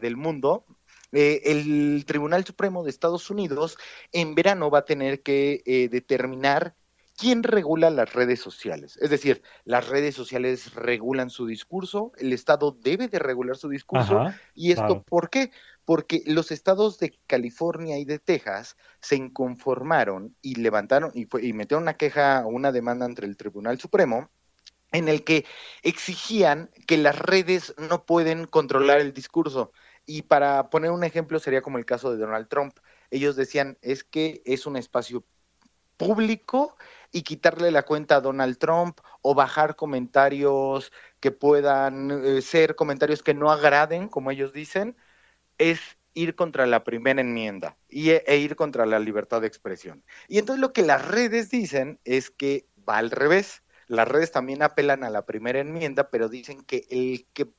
del 0.00 0.16
mundo, 0.16 0.64
eh, 1.10 1.42
el 1.44 2.04
Tribunal 2.06 2.44
Supremo 2.44 2.84
de 2.84 2.90
Estados 2.90 3.30
Unidos 3.30 3.76
en 4.12 4.34
verano 4.34 4.70
va 4.70 4.78
a 4.78 4.84
tener 4.84 5.22
que 5.22 5.62
eh, 5.66 5.88
determinar 5.88 6.74
quién 7.18 7.42
regula 7.42 7.90
las 7.90 8.12
redes 8.14 8.40
sociales. 8.40 8.96
Es 8.96 9.10
decir, 9.10 9.42
las 9.64 9.88
redes 9.88 10.14
sociales 10.14 10.74
regulan 10.74 11.28
su 11.28 11.46
discurso, 11.46 12.12
el 12.16 12.32
Estado 12.32 12.76
debe 12.80 13.08
de 13.08 13.18
regular 13.18 13.56
su 13.56 13.68
discurso. 13.68 14.24
¿Y 14.54 14.72
esto 14.72 15.02
por 15.02 15.28
qué? 15.28 15.50
porque 15.84 16.22
los 16.26 16.50
estados 16.50 16.98
de 16.98 17.18
California 17.26 17.98
y 17.98 18.04
de 18.04 18.18
Texas 18.18 18.76
se 19.00 19.16
inconformaron 19.16 20.36
y 20.40 20.54
levantaron 20.54 21.10
y, 21.14 21.26
y 21.44 21.52
metieron 21.52 21.82
una 21.82 21.96
queja 21.96 22.44
o 22.46 22.50
una 22.50 22.72
demanda 22.72 23.04
entre 23.04 23.26
el 23.26 23.36
Tribunal 23.36 23.78
Supremo 23.80 24.30
en 24.92 25.08
el 25.08 25.24
que 25.24 25.44
exigían 25.82 26.70
que 26.86 26.98
las 26.98 27.18
redes 27.18 27.74
no 27.78 28.04
pueden 28.04 28.46
controlar 28.46 29.00
el 29.00 29.12
discurso. 29.12 29.72
Y 30.06 30.22
para 30.22 30.70
poner 30.70 30.90
un 30.90 31.04
ejemplo 31.04 31.38
sería 31.38 31.62
como 31.62 31.78
el 31.78 31.84
caso 31.84 32.12
de 32.12 32.18
Donald 32.18 32.48
Trump. 32.48 32.78
Ellos 33.10 33.36
decían, 33.36 33.78
es 33.82 34.04
que 34.04 34.42
es 34.44 34.66
un 34.66 34.76
espacio 34.76 35.24
público 35.96 36.76
y 37.12 37.22
quitarle 37.22 37.70
la 37.70 37.82
cuenta 37.82 38.16
a 38.16 38.20
Donald 38.20 38.58
Trump 38.58 38.98
o 39.20 39.34
bajar 39.34 39.76
comentarios 39.76 40.92
que 41.20 41.30
puedan 41.30 42.10
eh, 42.10 42.42
ser 42.42 42.74
comentarios 42.74 43.22
que 43.22 43.34
no 43.34 43.50
agraden, 43.50 44.08
como 44.08 44.30
ellos 44.30 44.52
dicen, 44.52 44.96
es 45.58 45.80
ir 46.14 46.34
contra 46.34 46.66
la 46.66 46.84
primera 46.84 47.20
enmienda 47.20 47.76
y, 47.88 48.10
e 48.10 48.36
ir 48.36 48.56
contra 48.56 48.86
la 48.86 48.98
libertad 48.98 49.40
de 49.40 49.46
expresión. 49.46 50.02
Y 50.28 50.38
entonces 50.38 50.60
lo 50.60 50.72
que 50.72 50.82
las 50.82 51.06
redes 51.06 51.50
dicen 51.50 52.00
es 52.04 52.30
que 52.30 52.66
va 52.88 52.98
al 52.98 53.10
revés. 53.10 53.62
Las 53.92 54.08
redes 54.08 54.32
también 54.32 54.62
apelan 54.62 55.04
a 55.04 55.10
la 55.10 55.26
primera 55.26 55.60
enmienda, 55.60 56.08
pero 56.08 56.30
dicen 56.30 56.62
que 56.62 56.86
el 56.90 57.26
que 57.34 57.52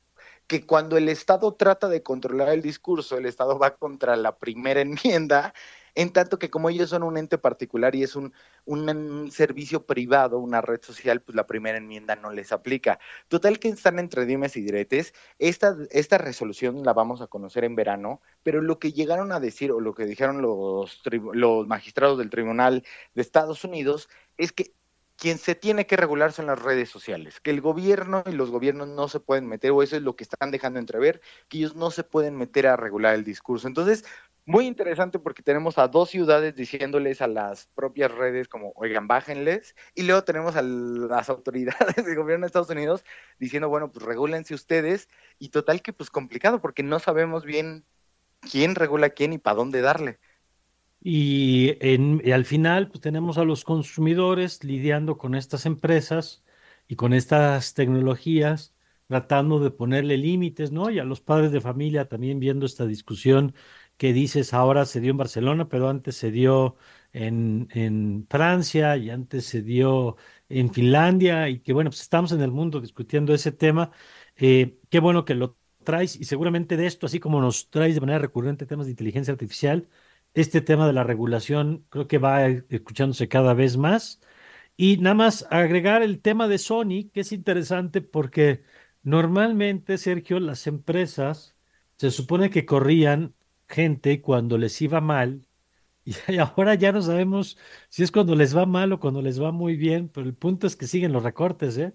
que 0.48 0.66
cuando 0.66 0.98
el 0.98 1.10
Estado 1.10 1.54
trata 1.54 1.88
de 1.88 2.04
controlar 2.04 2.50
el 2.50 2.62
discurso, 2.62 3.18
el 3.18 3.25
Estado 3.25 3.58
va 3.60 3.75
contra 3.78 4.16
la 4.16 4.38
primera 4.38 4.82
enmienda 4.82 5.54
en 5.96 6.12
tanto 6.12 6.40
que 6.40 6.50
como 6.50 6.70
ellos 6.70 6.90
son 6.90 7.04
un 7.04 7.18
ente 7.18 7.38
particular 7.38 7.96
y 7.96 8.04
es 8.04 8.16
un, 8.16 8.34
un, 8.66 9.32
servicio 9.32 9.86
privado, 9.86 10.40
una 10.40 10.62
red 10.62 10.82
social, 10.82 11.22
pues 11.22 11.36
la 11.36 11.46
primera 11.46 11.78
enmienda 11.78 12.16
no 12.16 12.32
les 12.32 12.52
aplica. 12.52 13.00
Total 13.28 13.60
que 13.60 13.70
están 13.70 14.00
entre 14.00 14.25
dimes 14.25 14.58
y 14.58 14.62
diretes. 14.62 15.13
Esta, 15.38 15.78
esta 15.92 16.18
resolución 16.18 16.84
la 16.84 16.94
vamos 16.94 17.22
a 17.22 17.28
conocer 17.28 17.63
en 17.63 17.75
verano, 17.75 18.22
pero 18.42 18.62
lo 18.62 18.80
que 18.80 18.92
llegaron 18.92 19.32
a 19.32 19.40
decir 19.40 19.72
o 19.72 19.80
lo 19.80 19.94
que 19.94 20.06
dijeron 20.06 20.42
los, 20.42 21.02
los 21.34 21.68
magistrados 21.68 22.18
del 22.18 22.32
Tribunal 22.32 22.84
de 23.13 23.22
Estados 23.22 23.63
Unidos 23.63 24.10
es 24.38 24.52
que 24.52 24.74
quien 25.24 25.38
se 25.38 25.56
tiene 25.56 25.88
que 25.88 25.96
regular 25.96 26.34
son 26.34 26.48
las 26.48 26.62
redes 26.62 26.89
sociales, 26.89 27.39
que 27.39 27.51
el 27.51 27.62
gobierno 27.62 28.25
y 28.25 28.34
los 28.34 28.51
gobiernos 28.51 28.89
no 28.89 29.08
se 29.08 29.22
pueden 29.22 29.48
meter, 29.48 29.72
o 29.72 29.82
eso 29.82 29.96
es 29.96 30.01
lo 30.01 30.18
que 30.18 30.25
están 30.25 30.51
dejando 30.51 30.80
entrever, 30.80 31.22
que 31.48 31.60
ellos 31.60 31.77
no 31.77 31.92
se 31.92 32.03
pueden 32.03 32.36
meter 32.36 32.68
a 32.68 32.75
regular 32.75 33.15
el 33.15 33.24
discurso. 33.24 33.70
Entonces, 33.70 34.03
muy 34.46 34.68
interesante 34.68 35.20
porque 35.20 35.42
tenemos 35.42 35.77
a 35.77 35.88
dos 35.88 36.10
ciudades 36.10 36.58
diciéndoles 36.58 37.22
a 37.22 37.27
las 37.27 37.68
propias 37.68 38.12
redes 38.12 38.50
como, 38.50 38.74
oigan, 38.75 39.08
bájenles, 39.08 39.77
y 39.96 40.03
luego 40.03 40.25
tenemos 40.25 40.58
a 40.58 40.62
las 40.62 41.30
autoridades 41.30 42.03
del 42.03 42.18
gobierno 42.18 42.44
de 42.44 42.48
Estados 42.48 42.70
Unidos 42.70 43.06
diciendo, 43.39 43.70
bueno, 43.70 43.94
pues 43.94 44.06
regúlense 44.06 44.53
ustedes, 44.53 45.08
y 45.39 45.51
total 45.51 45.82
que 45.82 45.94
pues 45.94 46.10
complicado 46.10 46.60
porque 46.60 46.84
no 46.84 47.00
sabemos 47.00 47.46
bien 47.46 47.86
quién 48.42 48.75
regula 48.75 49.12
quién 49.12 49.32
y 49.32 49.38
para 49.38 49.56
dónde 49.56 49.80
darle. 49.80 50.20
Y, 51.05 51.72
al 52.31 52.45
final 52.45 52.88
pues 52.88 53.01
tenemos 53.01 53.38
a 53.38 53.43
los 53.43 53.65
consumidores 53.65 54.63
lidiando 54.63 55.17
con 55.17 55.36
estas 55.36 55.65
empresas 55.65 56.43
y 56.88 56.95
con 56.95 57.13
estas 57.13 57.74
tecnologías, 57.74 58.74
tratando 59.07 59.60
de 59.60 59.72
ponerle 59.72 60.17
límites, 60.17 60.72
¿no? 60.72 60.89
Y 60.89 61.00
a 61.00 61.03
los 61.03 61.19
padres 61.22 61.51
de 61.51 61.60
familia 61.62 62.07
también 62.07 62.39
viendo 62.39 62.65
esta 62.65 62.86
discusión 62.86 63.53
que 63.98 64.13
dices 64.13 64.53
ahora 64.53 64.86
se 64.86 65.01
dio 65.01 65.12
en 65.12 65.17
Barcelona, 65.17 65.67
pero 65.69 65.89
antes 65.89 66.15
se 66.15 66.31
dio 66.31 66.77
en, 67.12 67.67
en 67.72 68.25
Francia 68.29 68.95
y 68.98 69.10
antes 69.10 69.45
se 69.45 69.62
dio 69.62 70.15
en 70.50 70.74
Finlandia 70.74 71.50
y 71.50 71.60
que 71.60 71.74
bueno, 71.74 71.89
pues 71.89 72.01
estamos 72.01 72.31
en 72.31 72.41
el 72.41 72.51
mundo 72.51 72.79
discutiendo 72.81 73.33
ese 73.33 73.51
tema. 73.51 73.91
Eh, 74.36 74.79
qué 74.89 75.00
bueno 75.00 75.25
que 75.25 75.36
lo 75.36 75.57
traes 75.83 76.15
y 76.15 76.25
seguramente 76.25 76.77
de 76.77 76.88
esto, 76.88 77.05
así 77.07 77.19
como 77.19 77.41
nos 77.41 77.69
traes 77.69 77.95
de 77.95 78.01
manera 78.01 78.19
recurrente 78.19 78.65
temas 78.65 78.86
de 78.88 78.91
inteligencia 78.91 79.31
artificial, 79.33 79.89
este 80.34 80.62
tema 80.62 80.88
de 80.88 80.94
la 80.94 81.04
regulación 81.04 81.86
creo 81.90 82.08
que 82.08 82.18
va 82.18 82.48
escuchándose 82.48 83.28
cada 83.30 83.54
vez 83.54 83.78
más 83.78 84.22
Y 84.78 84.98
nada 84.98 85.16
más 85.16 85.48
agregar 85.52 86.04
el 86.04 86.22
tema 86.22 86.48
de 86.48 86.58
Sony, 86.60 87.10
que 87.13 87.22
es 87.22 87.32
interesante 87.32 88.02
porque 88.02 88.63
normalmente, 89.04 89.98
Sergio, 89.98 90.40
las 90.40 90.68
empresas 90.68 91.56
se 91.98 92.12
supone 92.12 92.50
que 92.50 92.66
corrían 92.66 93.36
gente 93.68 94.22
cuando 94.22 94.58
les 94.58 94.82
iba 94.82 95.02
mal 95.02 95.48
y 96.06 96.38
ahora 96.40 96.75
ya 96.75 96.92
no 96.92 97.02
sabemos 97.02 97.58
si 97.90 98.04
es 98.04 98.12
cuando 98.12 98.36
les 98.36 98.56
va 98.58 98.66
mal 98.66 98.92
o 98.94 99.00
cuando 99.00 99.22
les 99.22 99.42
va 99.42 99.52
muy 99.52 99.75
bien, 99.78 100.10
pero 100.10 100.28
el 100.28 100.36
punto 100.36 100.68
es 100.68 100.75
que 100.75 100.88
siguen 100.88 101.13
los 101.13 101.24
recortes, 101.24 101.78
¿eh? 101.78 101.94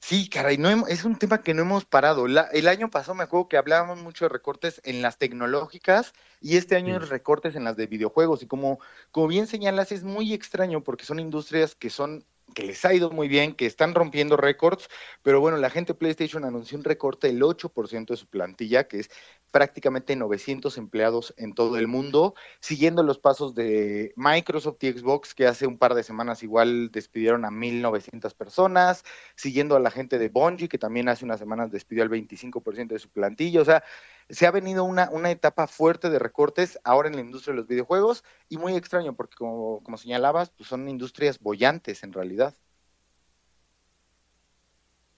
Sí, 0.00 0.28
caray, 0.30 0.56
no 0.58 0.86
es 0.86 1.04
un 1.04 1.16
tema 1.18 1.42
que 1.42 1.52
no 1.54 1.62
hemos 1.62 1.84
parado. 1.84 2.26
el 2.26 2.68
año 2.68 2.88
pasado 2.90 3.14
me 3.14 3.24
acuerdo 3.24 3.48
que 3.48 3.56
hablábamos 3.58 3.98
mucho 3.98 4.24
de 4.24 4.28
recortes 4.30 4.80
en 4.84 5.02
las 5.02 5.18
tecnológicas 5.18 6.14
y 6.40 6.56
este 6.56 6.76
año 6.76 6.98
recortes 6.98 7.56
en 7.56 7.64
las 7.64 7.76
de 7.76 7.86
videojuegos. 7.86 8.42
Y 8.42 8.46
como, 8.46 8.78
como 9.10 9.26
bien 9.26 9.46
señalas, 9.46 9.92
es 9.92 10.04
muy 10.04 10.32
extraño 10.32 10.82
porque 10.82 11.04
son 11.04 11.18
industrias 11.20 11.74
que 11.74 11.90
son 11.90 12.24
que 12.54 12.62
les 12.62 12.84
ha 12.84 12.94
ido 12.94 13.10
muy 13.10 13.28
bien, 13.28 13.54
que 13.54 13.66
están 13.66 13.94
rompiendo 13.94 14.36
récords, 14.36 14.88
pero 15.22 15.40
bueno, 15.40 15.56
la 15.58 15.70
gente 15.70 15.92
de 15.92 15.98
PlayStation 15.98 16.44
anunció 16.44 16.78
un 16.78 16.84
recorte 16.84 17.28
del 17.28 17.42
8% 17.42 18.06
de 18.06 18.16
su 18.16 18.26
plantilla, 18.26 18.88
que 18.88 19.00
es 19.00 19.10
prácticamente 19.50 20.14
900 20.16 20.76
empleados 20.78 21.34
en 21.36 21.54
todo 21.54 21.78
el 21.78 21.88
mundo, 21.88 22.34
siguiendo 22.60 23.02
los 23.02 23.18
pasos 23.18 23.54
de 23.54 24.12
Microsoft 24.16 24.82
y 24.82 24.92
Xbox, 24.92 25.34
que 25.34 25.46
hace 25.46 25.66
un 25.66 25.78
par 25.78 25.94
de 25.94 26.02
semanas 26.02 26.42
igual 26.42 26.90
despidieron 26.90 27.44
a 27.44 27.50
1.900 27.50 28.34
personas, 28.34 29.04
siguiendo 29.36 29.76
a 29.76 29.80
la 29.80 29.90
gente 29.90 30.18
de 30.18 30.28
Bungie, 30.28 30.68
que 30.68 30.78
también 30.78 31.08
hace 31.08 31.24
unas 31.24 31.38
semanas 31.38 31.70
despidió 31.70 32.02
al 32.02 32.10
25% 32.10 32.88
de 32.88 32.98
su 32.98 33.08
plantilla, 33.10 33.62
o 33.62 33.64
sea, 33.64 33.82
se 34.28 34.46
ha 34.46 34.50
venido 34.50 34.84
una, 34.84 35.08
una 35.10 35.30
etapa 35.30 35.66
fuerte 35.66 36.10
de 36.10 36.18
recortes 36.18 36.78
ahora 36.84 37.08
en 37.08 37.16
la 37.16 37.22
industria 37.22 37.52
de 37.52 37.58
los 37.60 37.66
videojuegos 37.66 38.24
y 38.48 38.58
muy 38.58 38.74
extraño 38.74 39.14
porque 39.14 39.36
como, 39.36 39.82
como 39.82 39.96
señalabas, 39.96 40.50
pues 40.50 40.68
son 40.68 40.88
industrias 40.88 41.38
bollantes 41.38 42.02
en 42.02 42.12
realidad. 42.12 42.54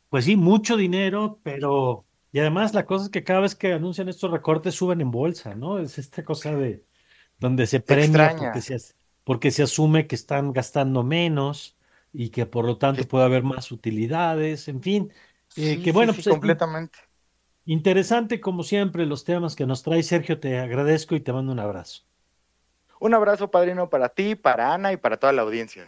Pues 0.09 0.25
sí, 0.25 0.37
mucho 0.37 0.76
dinero, 0.76 1.38
pero 1.43 2.05
y 2.33 2.38
además 2.38 2.75
la 2.75 2.87
cosa 2.87 3.07
es 3.07 3.11
que 3.11 3.25
cada 3.25 3.40
vez 3.40 3.55
que 3.55 3.73
anuncian 3.73 4.09
estos 4.09 4.31
recortes 4.31 4.75
suben 4.75 5.00
en 5.00 5.11
bolsa, 5.11 5.55
¿no? 5.55 5.79
Es 5.79 5.99
esta 5.99 6.25
cosa 6.25 6.55
de 6.55 6.85
donde 7.38 7.67
se 7.67 7.81
premia 7.81 8.35
porque 8.37 8.61
se, 8.61 8.76
porque 9.25 9.50
se 9.50 9.62
asume 9.64 10.07
que 10.07 10.14
están 10.14 10.52
gastando 10.52 11.02
menos 11.02 11.76
y 12.12 12.31
que 12.31 12.47
por 12.47 12.64
lo 12.64 12.79
tanto 12.79 13.07
puede 13.09 13.25
haber 13.25 13.43
más 13.43 13.73
utilidades, 13.73 14.69
en 14.69 14.83
fin, 14.83 15.12
eh, 15.57 15.81
que 15.83 15.93
bueno, 15.93 16.12
pues 16.12 16.29
completamente. 16.29 16.99
Interesante 17.70 18.40
como 18.40 18.64
siempre 18.64 19.06
los 19.06 19.22
temas 19.22 19.54
que 19.54 19.64
nos 19.64 19.84
trae 19.84 20.02
Sergio, 20.02 20.40
te 20.40 20.58
agradezco 20.58 21.14
y 21.14 21.20
te 21.20 21.32
mando 21.32 21.52
un 21.52 21.60
abrazo. 21.60 22.02
Un 22.98 23.14
abrazo, 23.14 23.52
padrino, 23.52 23.88
para 23.88 24.08
ti, 24.08 24.34
para 24.34 24.74
Ana 24.74 24.92
y 24.92 24.96
para 24.96 25.18
toda 25.18 25.32
la 25.32 25.42
audiencia. 25.42 25.86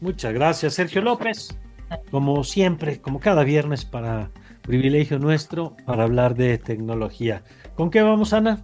Muchas 0.00 0.32
gracias, 0.32 0.74
Sergio 0.74 1.02
López. 1.02 1.58
Como 2.12 2.44
siempre, 2.44 3.00
como 3.00 3.18
cada 3.18 3.42
viernes 3.42 3.84
para 3.84 4.30
privilegio 4.62 5.18
nuestro 5.18 5.74
para 5.86 6.04
hablar 6.04 6.36
de 6.36 6.56
tecnología. 6.58 7.42
¿Con 7.74 7.90
qué 7.90 8.00
vamos, 8.00 8.32
Ana? 8.32 8.62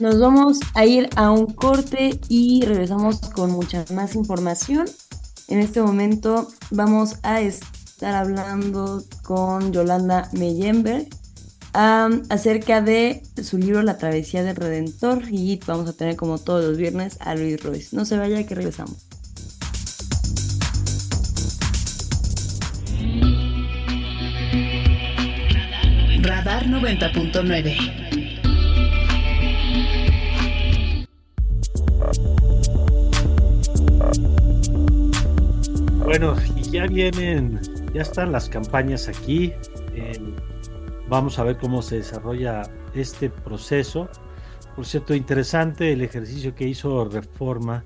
Nos 0.00 0.18
vamos 0.18 0.58
a 0.74 0.84
ir 0.84 1.08
a 1.14 1.30
un 1.30 1.46
corte 1.46 2.18
y 2.28 2.64
regresamos 2.66 3.20
con 3.20 3.52
mucha 3.52 3.84
más 3.94 4.16
información. 4.16 4.86
En 5.46 5.60
este 5.60 5.80
momento 5.80 6.48
vamos 6.72 7.20
a 7.22 7.40
estar 7.40 8.16
hablando 8.16 9.04
con 9.22 9.72
Yolanda 9.72 10.28
Meyenberg 10.32 11.19
acerca 11.72 12.80
de 12.80 13.22
su 13.42 13.58
libro 13.58 13.82
La 13.82 13.98
travesía 13.98 14.42
del 14.42 14.56
Redentor 14.56 15.22
y 15.30 15.60
vamos 15.66 15.88
a 15.88 15.92
tener 15.92 16.16
como 16.16 16.38
todos 16.38 16.64
los 16.64 16.76
viernes 16.76 17.16
a 17.20 17.34
Luis 17.34 17.62
Royce. 17.62 17.96
No 17.96 18.04
se 18.04 18.16
vaya 18.16 18.44
que 18.44 18.54
regresamos. 18.54 19.06
Radar 26.22 26.66
90.9. 26.66 28.00
Bueno, 36.04 36.34
y 36.56 36.70
ya 36.70 36.86
vienen, 36.86 37.60
ya 37.94 38.02
están 38.02 38.32
las 38.32 38.48
campañas 38.48 39.06
aquí. 39.06 39.52
Vamos 41.10 41.40
a 41.40 41.44
ver 41.44 41.58
cómo 41.58 41.82
se 41.82 41.96
desarrolla 41.96 42.62
este 42.94 43.28
proceso. 43.28 44.08
Por 44.76 44.86
cierto, 44.86 45.12
interesante 45.14 45.92
el 45.92 46.02
ejercicio 46.02 46.54
que 46.54 46.68
hizo 46.68 47.04
Reforma 47.04 47.82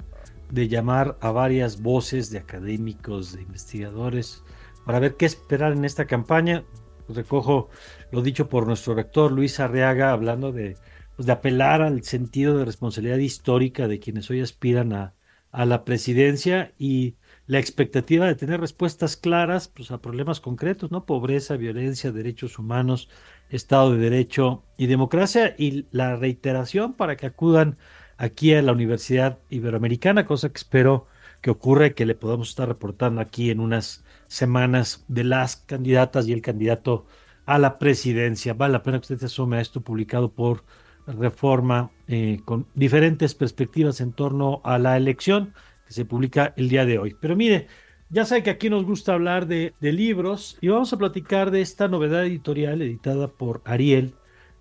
de 0.50 0.68
llamar 0.68 1.16
a 1.22 1.30
varias 1.32 1.80
voces 1.80 2.30
de 2.30 2.38
académicos, 2.38 3.32
de 3.34 3.42
investigadores, 3.42 4.44
para 4.84 5.00
ver 5.00 5.16
qué 5.16 5.24
esperar 5.24 5.72
en 5.72 5.87
esta 5.87 6.04
campaña 6.04 6.64
recojo 7.08 7.70
lo 8.12 8.22
dicho 8.22 8.48
por 8.48 8.66
nuestro 8.66 8.94
rector 8.94 9.32
Luis 9.32 9.58
Arriaga, 9.58 10.12
hablando 10.12 10.52
de, 10.52 10.76
pues, 11.16 11.26
de 11.26 11.32
apelar 11.32 11.80
al 11.80 12.02
sentido 12.02 12.58
de 12.58 12.66
responsabilidad 12.66 13.18
histórica 13.18 13.88
de 13.88 14.00
quienes 14.00 14.30
hoy 14.30 14.42
aspiran 14.42 14.92
a, 14.92 15.14
a 15.50 15.64
la 15.64 15.84
presidencia 15.84 16.72
y 16.78 17.16
la 17.46 17.59
expectativa 17.59 18.26
de 18.26 18.35
tener 18.35 18.61
respuestas 18.61 19.16
claras 19.16 19.68
pues, 19.68 19.90
a 19.90 20.00
problemas 20.00 20.40
concretos, 20.40 20.90
¿no? 20.90 21.04
Pobreza, 21.04 21.57
violencia, 21.57 22.12
derechos 22.12 22.59
humanos, 22.59 23.09
Estado 23.50 23.92
de 23.92 23.98
Derecho 23.98 24.64
y 24.76 24.87
democracia, 24.87 25.54
y 25.59 25.87
la 25.90 26.16
reiteración 26.16 26.94
para 26.94 27.16
que 27.16 27.26
acudan 27.26 27.76
aquí 28.16 28.54
a 28.54 28.62
la 28.62 28.72
Universidad 28.72 29.38
Iberoamericana, 29.50 30.24
cosa 30.26 30.48
que 30.48 30.59
espero 30.59 31.07
que 31.42 31.50
ocurra 31.50 31.88
y 31.88 31.94
que 31.94 32.07
le 32.07 32.14
podamos 32.14 32.48
estar 32.48 32.68
reportando 32.68 33.20
aquí 33.20 33.50
en 33.50 33.61
unas 33.61 34.04
semanas 34.28 35.04
de 35.09 35.24
las 35.24 35.57
candidatas 35.57 36.26
y 36.26 36.33
el 36.33 36.40
candidato 36.40 37.07
a 37.44 37.59
la 37.59 37.78
presidencia. 37.78 38.54
Vale 38.54 38.72
la 38.72 38.83
pena 38.83 38.98
que 38.98 39.02
usted 39.02 39.18
se 39.18 39.26
asume 39.26 39.59
a 39.59 39.61
esto 39.61 39.83
publicado 39.83 40.33
por 40.33 40.64
Reforma 41.07 41.90
eh, 42.07 42.40
con 42.46 42.66
diferentes 42.74 43.35
perspectivas 43.35 44.00
en 44.00 44.12
torno 44.14 44.62
a 44.64 44.78
la 44.78 44.96
elección 44.96 45.52
que 45.87 45.92
se 45.92 46.05
publica 46.05 46.55
el 46.57 46.68
día 46.68 46.85
de 46.85 46.99
hoy. 46.99 47.16
Pero 47.20 47.37
mire, 47.37 47.68
ya 48.11 48.25
sabe 48.25 48.42
que 48.42 48.51
aquí 48.51 48.70
nos 48.70 48.85
gusta 48.85 49.14
hablar 49.14 49.47
de, 49.47 49.75
libros 49.81 50.59
y 50.61 50.68
vamos 50.68 50.92
a 50.92 50.99
platicar 50.99 51.51
de 51.51 51.61
esta 51.61 51.88
novedad 51.88 52.25
editorial 52.25 52.83
editada 52.83 53.29
por 53.29 53.62
Ariel, 53.64 54.14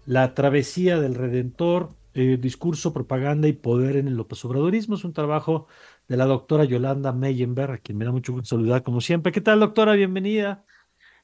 La 0.05 0.33
travesía 0.33 0.99
del 0.99 1.15
Redentor, 1.15 1.93
eh, 2.13 2.37
discurso, 2.39 2.93
propaganda 2.93 3.47
y 3.47 3.53
poder 3.53 3.95
en 3.97 4.07
el 4.07 4.15
López 4.15 4.43
Obradorismo. 4.45 4.95
Es 4.95 5.03
un 5.03 5.13
trabajo 5.13 5.67
de 6.07 6.17
la 6.17 6.25
doctora 6.25 6.63
Yolanda 6.63 7.11
Meyenberg, 7.11 7.71
a 7.71 7.77
quien 7.77 7.97
me 7.97 8.05
da 8.05 8.11
mucho 8.11 8.33
gusto 8.33 8.55
saludar 8.55 8.83
como 8.83 9.01
siempre. 9.01 9.31
¿Qué 9.31 9.41
tal, 9.41 9.59
doctora? 9.59 9.93
Bienvenida. 9.93 10.65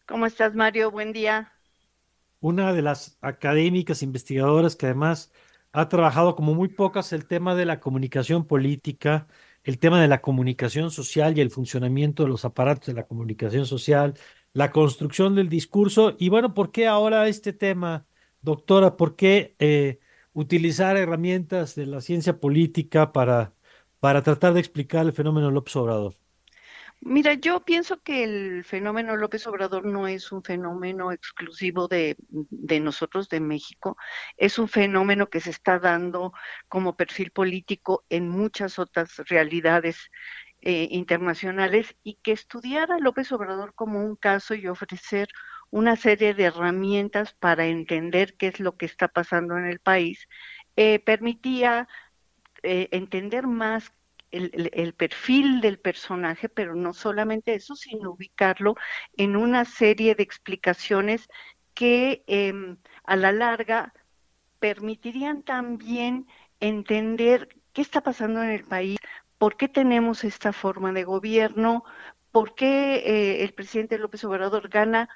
¿Cómo 0.05 0.25
estás, 0.25 0.55
Mario? 0.55 0.91
Buen 0.91 1.13
día. 1.13 1.53
Una 2.39 2.73
de 2.73 2.81
las 2.81 3.17
académicas 3.21 4.01
investigadoras 4.01 4.75
que 4.75 4.85
además 4.85 5.31
ha 5.71 5.89
trabajado 5.89 6.35
como 6.35 6.53
muy 6.55 6.69
pocas 6.69 7.13
el 7.13 7.25
tema 7.27 7.55
de 7.55 7.65
la 7.65 7.79
comunicación 7.79 8.45
política, 8.45 9.27
el 9.63 9.79
tema 9.79 10.01
de 10.01 10.07
la 10.07 10.21
comunicación 10.21 10.91
social 10.91 11.37
y 11.37 11.41
el 11.41 11.51
funcionamiento 11.51 12.23
de 12.23 12.29
los 12.29 12.45
aparatos 12.45 12.87
de 12.87 12.93
la 12.93 13.07
comunicación 13.07 13.65
social, 13.65 14.15
la 14.53 14.71
construcción 14.71 15.35
del 15.35 15.49
discurso. 15.49 16.15
Y 16.19 16.29
bueno, 16.29 16.53
¿por 16.53 16.71
qué 16.71 16.87
ahora 16.87 17.27
este 17.27 17.53
tema, 17.53 18.05
doctora? 18.41 18.97
¿Por 18.97 19.15
qué 19.15 19.55
eh, 19.59 19.99
utilizar 20.33 20.97
herramientas 20.97 21.75
de 21.75 21.85
la 21.85 22.01
ciencia 22.01 22.39
política 22.39 23.11
para 23.11 23.53
para 23.99 24.23
tratar 24.23 24.53
de 24.53 24.59
explicar 24.61 25.05
el 25.05 25.13
fenómeno 25.13 25.51
López 25.51 25.75
Obrador? 25.75 26.18
Mira, 27.01 27.33
yo 27.33 27.63
pienso 27.63 28.01
que 28.03 28.23
el 28.25 28.65
fenómeno 28.65 29.15
López 29.15 29.47
Obrador 29.47 29.85
no 29.85 30.07
es 30.07 30.31
un 30.33 30.43
fenómeno 30.43 31.13
exclusivo 31.13 31.87
de, 31.87 32.17
nosotros, 32.81 33.29
de 33.29 33.39
México, 33.39 33.97
es 34.37 34.59
un 34.59 34.67
fenómeno 34.67 35.29
que 35.29 35.39
se 35.39 35.49
está 35.49 35.79
dando 35.79 36.33
como 36.67 36.97
perfil 36.97 37.31
político 37.31 38.05
en 38.09 38.27
muchas 38.27 38.79
otras 38.79 39.17
realidades 39.29 40.11
eh, 40.61 40.89
internacionales 40.91 41.95
y 42.03 42.15
que 42.21 42.33
estudiar 42.33 42.91
a 42.91 42.99
López 42.99 43.31
Obrador 43.31 43.73
como 43.75 44.03
un 44.03 44.17
caso 44.17 44.53
y 44.53 44.67
ofrecer 44.67 45.29
una 45.71 45.95
serie 45.95 46.33
de 46.33 46.45
herramientas 46.45 47.33
para 47.33 47.65
entender 47.67 48.35
qué 48.35 48.47
es 48.47 48.59
lo 48.59 48.75
que 48.75 48.85
está 48.85 49.07
pasando 49.07 49.57
en 49.57 49.65
el 49.65 49.79
país, 49.79 50.27
eh, 50.75 50.99
permitía 50.99 51.87
eh, 52.63 52.89
entender 52.91 53.47
más 53.47 53.93
el, 54.31 54.93
perfil 54.93 55.61
del 55.61 55.79
personaje, 55.79 56.49
pero 56.49 56.75
no 56.75 56.93
solamente 56.93 57.55
eso, 57.55 57.75
sino 57.75 58.11
ubicarlo 58.11 58.75
en 59.17 59.35
una 59.35 59.65
serie 59.65 60.15
de 60.15 60.23
explicaciones 60.23 61.27
que 61.73 62.23
em, 62.27 62.77
a 63.03 63.15
la 63.15 63.31
larga 63.31 63.93
permitirían 64.59 65.43
también 65.43 66.27
entender 66.59 67.49
qué 67.73 67.81
está 67.81 68.01
pasando 68.01 68.43
en 68.43 68.49
el 68.49 68.65
país, 68.65 68.97
por 69.37 69.57
qué 69.57 69.67
tenemos 69.69 70.23
esta 70.23 70.53
forma 70.53 70.91
de 70.91 71.03
gobierno, 71.05 71.83
por 72.31 72.55
qué 72.55 72.95
eh, 72.97 73.43
el 73.43 73.53
presidente 73.53 73.97
López 73.97 74.23
Obrador 74.25 74.69
gana 74.69 75.09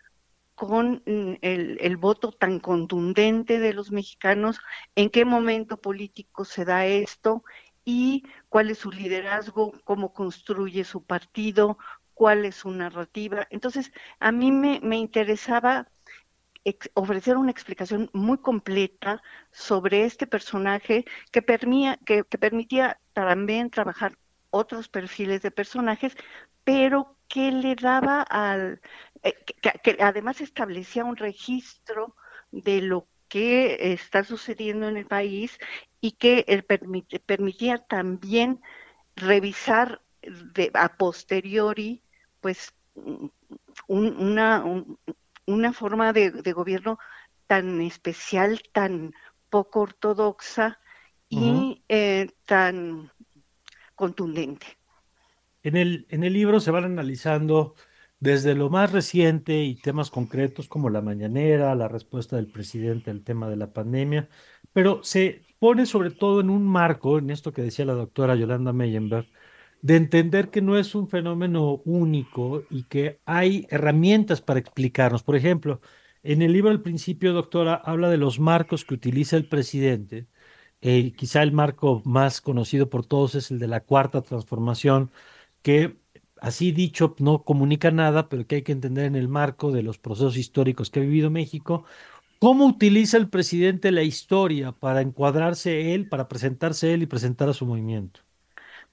con 0.56 1.04
mm, 1.06 1.36
el, 1.42 1.98
voto 1.98 2.32
tan 2.32 2.60
contundente 2.60 3.60
de 3.60 3.74
los 3.74 3.92
mexicanos, 3.92 4.60
en 4.96 5.10
qué 5.10 5.26
momento 5.26 5.78
político 5.82 6.46
se 6.46 6.66
da 6.66 6.86
esto 6.86 7.44
y 7.86 8.24
cuál 8.50 8.70
es 8.70 8.80
su 8.80 8.92
liderazgo, 8.92 9.74
cómo 9.84 10.14
construye 10.14 10.84
su 10.84 11.04
partido, 11.04 11.78
cuál 12.14 12.46
es 12.46 12.56
su 12.56 12.72
narrativa. 12.72 13.48
Entonces, 13.50 13.92
a 14.20 14.32
mí 14.32 14.52
me, 14.52 14.80
me 14.82 14.98
interesaba 14.98 15.88
ofrecer 16.94 17.38
una 17.38 17.52
explicación 17.52 18.10
muy 18.14 18.38
completa 18.38 19.22
sobre 19.52 20.06
este 20.06 20.28
personaje 20.28 21.06
que, 21.32 21.44
que, 21.44 22.38
permitía 22.38 23.00
también 23.14 23.70
trabajar 23.70 24.18
otros 24.50 24.88
perfiles 24.88 25.42
de 25.42 25.52
personajes, 25.52 26.16
pero 26.64 27.18
que 27.28 27.52
le 27.52 27.76
daba 27.76 28.22
al, 28.22 28.82
eh, 29.24 29.34
que, 29.62 29.98
además 30.02 30.42
establecía 30.42 31.04
un 31.04 31.18
registro 31.18 32.16
de 32.52 32.82
lo 32.82 33.08
que 33.34 33.94
está 33.94 34.24
sucediendo 34.24 34.88
en 34.88 34.96
el 34.96 35.08
país 35.08 35.58
y 36.00 36.12
que 36.12 36.46
permitía 37.26 37.80
también 37.80 38.62
revisar 39.16 40.04
de, 40.22 40.70
a 40.76 40.96
posteriori, 40.98 42.04
pues, 42.42 42.76
una, 43.88 44.64
una 45.48 45.74
forma 45.74 46.14
de, 46.14 46.30
gobierno 46.54 47.00
tan 47.48 47.82
especial, 47.82 48.62
tan 48.72 49.16
poco 49.50 49.80
ortodoxa 49.80 50.80
y 51.28 51.82
eh, 51.90 52.30
tan 52.46 53.12
contundente. 53.96 54.78
En 55.64 55.76
el, 55.76 56.06
en 56.10 56.24
el 56.24 56.34
libro 56.34 56.60
se 56.60 56.70
van 56.70 56.84
analizando 56.84 57.74
desde 58.24 58.56
lo 58.56 58.70
más 58.70 58.92
reciente 58.94 59.64
y 59.64 59.76
temas 59.76 60.10
concretos 60.10 60.70
como 60.70 60.90
la 60.90 61.02
mañanera, 61.02 61.76
la 61.76 61.90
respuesta 61.90 62.38
del 62.38 62.48
presidente 62.48 63.12
al 63.12 63.22
tema 63.24 63.50
de 63.50 63.58
la 63.58 63.74
pandemia, 63.74 64.30
pero 64.72 65.04
se 65.04 65.42
pone 65.60 65.86
sobre 65.86 66.12
todo 66.12 66.40
en 66.40 66.50
un 66.50 66.66
marco, 66.66 67.18
en 67.20 67.30
esto 67.32 67.52
que 67.52 67.62
decía 67.62 67.84
la 67.86 67.94
doctora 67.96 68.36
Yolanda 68.36 68.72
Meyenberg, 68.72 69.28
de 69.82 69.98
entender 69.98 70.50
que 70.52 70.62
no 70.62 70.78
es 70.78 70.96
un 70.96 71.10
fenómeno 71.10 71.82
único 71.86 72.64
y 72.70 72.84
que 72.86 73.20
hay 73.26 73.68
herramientas 73.70 74.42
para 74.42 74.60
explicarnos. 74.62 75.24
Por 75.24 75.36
ejemplo, 75.36 75.82
en 76.24 76.42
el 76.42 76.54
libro 76.54 76.72
al 76.72 76.82
principio, 76.82 77.34
doctora, 77.34 77.76
habla 77.76 78.10
de 78.10 78.18
los 78.18 78.40
marcos 78.40 78.86
que 78.86 78.94
utiliza 78.94 79.36
el 79.36 79.50
presidente. 79.50 80.28
Eh, 80.82 81.14
quizá 81.16 81.44
el 81.44 81.52
marco 81.54 82.02
más 82.06 82.42
conocido 82.42 82.90
por 82.90 83.06
todos 83.06 83.36
es 83.36 83.52
el 83.52 83.60
de 83.60 83.68
la 83.68 83.82
cuarta 83.82 84.22
transformación, 84.22 85.12
que 85.62 86.03
así 86.44 86.74
dicho 86.74 87.16
no 87.20 87.44
comunica 87.44 87.90
nada, 87.90 88.28
pero 88.28 88.46
que 88.46 88.56
hay 88.56 88.62
que 88.64 88.74
entender 88.74 89.06
en 89.06 89.16
el 89.16 89.30
marco 89.30 89.72
de 89.72 89.82
los 89.82 89.98
procesos 89.98 90.36
históricos 90.36 90.90
que 90.90 91.00
ha 91.00 91.04
vivido 91.04 91.32
México. 91.32 91.86
¿Cómo 92.40 92.66
utiliza 92.66 93.16
el 93.16 93.30
presidente 93.30 93.94
la 93.94 94.04
historia 94.04 94.74
para 94.74 95.00
encuadrarse 95.00 95.96
él, 95.96 96.10
para 96.10 96.28
presentarse 96.28 96.94
él 96.94 97.02
y 97.02 97.06
presentar 97.06 97.48
a 97.48 97.54
su 97.54 97.66
movimiento? 97.66 98.20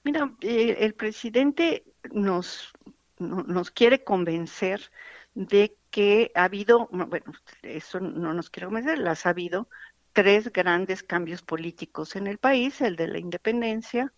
Mira, 0.05 0.33
eh, 0.39 0.77
el 0.79 0.93
presidente 0.93 1.83
nos, 2.13 2.71
nos 3.19 3.69
quiere 3.69 4.05
convencer 4.05 4.89
de 5.33 5.75
que 5.89 6.31
ha 6.35 6.45
habido, 6.45 6.87
bueno, 6.89 7.33
eso 7.63 7.99
no 7.99 8.33
nos 8.33 8.49
quiere 8.49 8.67
convencer, 8.67 8.97
las 8.97 9.25
ha 9.25 9.31
habido 9.31 9.67
tres 10.13 10.53
grandes 10.53 11.03
cambios 11.03 11.41
políticos 11.41 12.15
en 12.15 12.27
el 12.27 12.37
país, 12.37 12.79
el 12.79 12.95
de 12.95 13.09
la 13.09 13.19
independencia, 13.19 14.13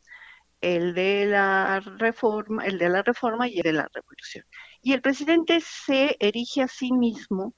el 0.63 0.93
de 0.93 1.25
la 1.25 1.81
reforma, 1.81 2.65
el 2.65 2.77
de 2.77 2.87
la 2.87 3.03
reforma 3.03 3.49
y 3.49 3.57
el 3.57 3.63
de 3.63 3.73
la 3.73 3.89
revolución. 3.93 4.45
Y 4.81 4.93
el 4.93 5.01
presidente 5.01 5.59
se 5.59 6.15
erige 6.21 6.61
a 6.61 6.69
sí 6.69 6.93
mismo 6.93 7.53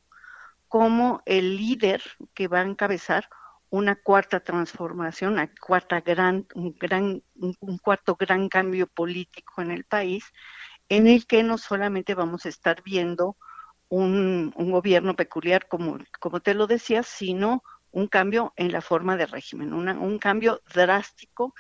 como 0.67 1.21
el 1.27 1.55
líder 1.55 2.01
que 2.33 2.47
va 2.47 2.61
a 2.61 2.63
encabezar 2.63 3.29
una 3.69 3.95
cuarta 3.95 4.39
transformación, 4.39 5.33
una 5.33 5.53
cuarta 5.53 6.01
gran, 6.01 6.47
un, 6.55 6.75
gran, 6.79 7.21
un 7.35 7.77
cuarto 7.77 8.15
gran 8.15 8.49
cambio 8.49 8.87
político 8.87 9.61
en 9.61 9.69
el 9.69 9.83
país, 9.85 10.25
en 10.89 11.05
el 11.05 11.27
que 11.27 11.43
no 11.43 11.59
solamente 11.59 12.15
vamos 12.15 12.47
a 12.47 12.49
estar 12.49 12.81
viendo 12.83 13.37
un, 13.87 14.51
gobierno 14.57 15.15
peculiar, 15.15 15.67
como, 15.67 15.99
como 16.19 16.39
te 16.39 16.55
lo 16.55 16.65
decía, 16.65 17.03
sino 17.03 17.61
un 17.91 18.07
cambio 18.07 18.51
en 18.55 18.71
la 18.71 18.81
forma 18.81 19.15
de 19.15 19.27
régimen, 19.27 19.73
un 19.73 20.17
cambio 20.17 20.61
drástico 20.73 21.53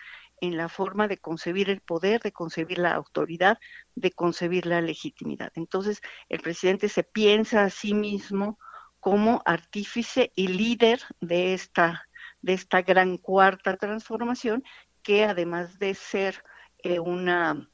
en 0.47 0.57
la 0.57 0.69
forma 0.69 1.07
de 1.07 1.17
concebir 1.17 1.69
el 1.69 1.81
poder, 1.81 2.21
de 2.21 2.31
concebir 2.31 2.79
la 2.79 2.93
autoridad, 2.93 3.57
de 3.95 4.11
concebir 4.11 4.65
la 4.65 4.81
legitimidad. 4.81 5.51
Entonces, 5.55 6.01
el 6.29 6.39
presidente 6.39 6.89
se 6.89 7.03
piensa 7.03 7.63
a 7.63 7.69
sí 7.69 7.93
mismo 7.93 8.59
como 8.99 9.41
artífice 9.45 10.31
y 10.35 10.47
líder 10.47 11.01
de 11.21 11.53
esta, 11.53 12.07
de 12.41 12.53
esta 12.53 12.81
gran 12.81 13.17
cuarta 13.17 13.77
transformación, 13.77 14.63
que 15.03 15.25
además 15.25 15.77
de 15.77 15.93
ser 15.93 16.43
eh, 16.79 16.99
una, 16.99 17.69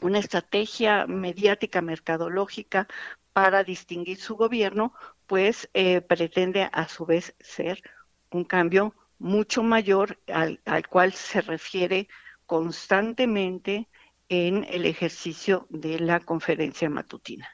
una 0.00 0.18
estrategia 0.18 1.06
mediática, 1.06 1.82
mercadológica 1.82 2.88
para 3.32 3.64
distinguir 3.64 4.18
su 4.18 4.36
gobierno, 4.36 4.94
pues 5.26 5.68
eh, 5.74 6.00
pretende 6.00 6.70
a 6.72 6.88
su 6.88 7.04
vez 7.04 7.36
ser 7.40 7.82
un 8.30 8.44
cambio 8.44 8.94
mucho 9.18 9.62
mayor 9.62 10.18
al, 10.32 10.60
al 10.64 10.88
cual 10.88 11.12
se 11.12 11.40
refiere 11.40 12.08
constantemente 12.46 13.88
en 14.28 14.66
el 14.70 14.86
ejercicio 14.86 15.66
de 15.70 16.00
la 16.00 16.20
conferencia 16.20 16.90
matutina. 16.90 17.48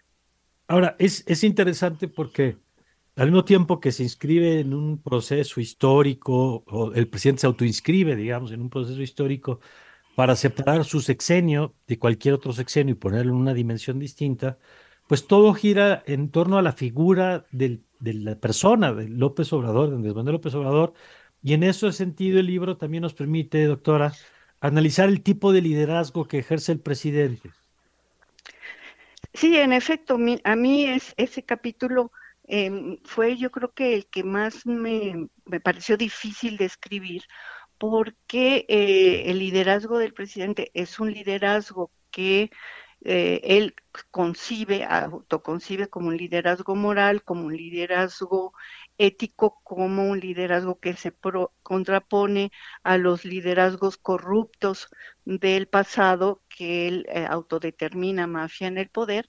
Ahora, 0.69 0.97
es, 0.99 1.25
es 1.27 1.45
interesante 1.45 2.09
porque 2.09 2.57
al 3.17 3.27
mismo 3.27 3.45
tiempo 3.45 3.81
que 3.81 3.93
se 3.93 4.03
inscribe 4.03 4.61
en 4.61 4.73
un 4.73 5.03
proceso 5.03 5.61
histórico, 5.61 6.65
o 6.67 6.93
el 6.95 7.09
presidente 7.09 7.43
se 7.43 7.47
autoinscribe, 7.47 8.17
digamos, 8.17 8.53
en 8.53 8.63
un 8.63 8.71
proceso 8.71 9.03
histórico 9.03 9.61
para 10.15 10.37
separar 10.37 10.85
su 10.85 11.01
sexenio 11.01 11.75
de 11.87 11.99
cualquier 11.99 12.35
otro 12.35 12.53
sexenio 12.53 12.93
y 12.93 12.99
ponerlo 12.99 13.33
en 13.33 13.39
una 13.39 13.55
dimensión 13.55 13.99
distinta, 13.99 14.59
pues 15.09 15.27
todo 15.27 15.53
gira 15.53 16.03
en 16.07 16.31
torno 16.31 16.57
a 16.59 16.63
la 16.63 16.73
figura 16.73 17.47
del, 17.51 17.85
de 18.01 18.15
la 18.15 18.37
persona, 18.39 18.93
de 18.95 19.09
López 19.09 19.53
Obrador, 19.53 19.91
de 19.91 19.97
Andrés 19.97 20.15
Manuel 20.15 20.35
López 20.35 20.55
Obrador, 20.55 20.95
y 21.43 21.55
en 21.55 21.63
ese 21.63 21.93
sentido 21.93 22.41
el 22.41 22.47
libro 22.47 22.77
también 22.77 23.03
nos 23.03 23.15
permite, 23.15 23.65
doctora, 23.65 24.13
analizar 24.61 25.09
el 25.09 25.23
tipo 25.23 25.53
de 25.53 25.63
liderazgo 25.63 26.27
que 26.27 26.39
ejerce 26.39 26.73
el 26.73 26.81
presidente. 26.81 27.51
Sí, 29.35 29.57
en 29.57 29.73
efecto, 29.73 30.19
a 30.45 30.57
mí 30.57 30.85
es 30.85 31.15
ese 31.17 31.43
capítulo 31.43 32.13
Em, 32.45 32.99
fue 33.05 33.37
yo 33.37 33.51
creo 33.51 33.73
que 33.73 33.95
el 33.95 34.07
que 34.07 34.25
más 34.25 34.67
me, 34.67 35.29
pareció 35.63 35.97
difícil 35.97 36.57
de 36.57 36.67
escribir 36.67 37.23
porque 37.79 38.67
eh, 38.69 39.31
el 39.31 39.39
liderazgo 39.39 39.99
del 39.99 40.13
presidente 40.13 40.71
es 40.75 41.01
un 41.01 41.13
liderazgo 41.13 41.91
que 42.11 42.51
eh, 43.05 43.41
él 43.45 43.75
concibe, 44.11 44.85
autoconcibe 44.85 45.89
como 45.89 46.09
un 46.09 46.17
liderazgo 46.17 46.75
moral, 46.77 47.23
como 47.25 47.47
un 47.47 47.57
liderazgo 47.57 48.55
ético, 48.99 49.61
como 49.65 50.09
un 50.09 50.21
liderazgo 50.21 50.79
que 50.79 50.95
se 50.95 51.13
contrapone 51.63 52.53
a 52.83 52.99
los 52.99 53.25
liderazgos 53.25 53.97
corruptos 53.97 54.89
del 55.25 55.67
pasado 55.69 56.43
que 56.49 56.89
él 56.89 57.07
eh, 57.09 57.27
autodetermina 57.29 58.27
mafia 58.27 58.69
en 58.69 58.79
el 58.79 58.89
poder, 58.89 59.29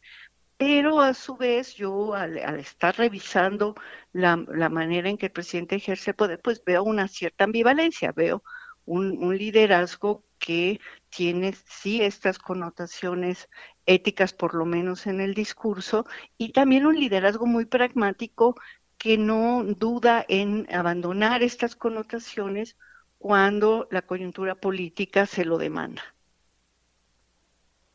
pero 0.57 1.01
a 1.01 1.13
su 1.13 1.35
vez 1.35 1.75
yo 1.75 2.13
al, 2.13 2.37
estar 2.59 2.95
revisando 2.97 3.75
la, 4.13 4.37
manera 4.69 5.09
en 5.09 5.17
que 5.17 5.27
el 5.27 5.31
presidente 5.31 5.75
ejerce 5.75 6.11
el 6.11 6.15
poder, 6.15 6.39
pues 6.41 6.63
veo 6.63 6.83
una 6.83 7.07
cierta 7.07 7.43
ambivalencia, 7.43 8.11
veo 8.11 8.43
un, 8.85 9.37
liderazgo 9.37 10.23
que 10.43 10.81
tiene 11.09 11.53
sí 11.65 12.01
estas 12.01 12.37
connotaciones 12.37 13.47
éticas, 13.85 14.33
por 14.33 14.55
lo 14.55 14.65
menos 14.65 15.07
en 15.07 15.21
el 15.21 15.33
discurso, 15.33 16.05
y 16.37 16.51
también 16.51 16.85
un 16.85 16.99
liderazgo 16.99 17.45
muy 17.45 17.63
pragmático 17.63 18.55
que 18.97 19.17
no 19.17 19.63
duda 19.63 20.25
en 20.27 20.67
abandonar 20.73 21.43
estas 21.43 21.77
connotaciones 21.77 22.75
cuando 23.19 23.87
la 23.89 24.01
coyuntura 24.01 24.55
política 24.55 25.25
se 25.25 25.45
lo 25.45 25.57
demanda. 25.57 26.01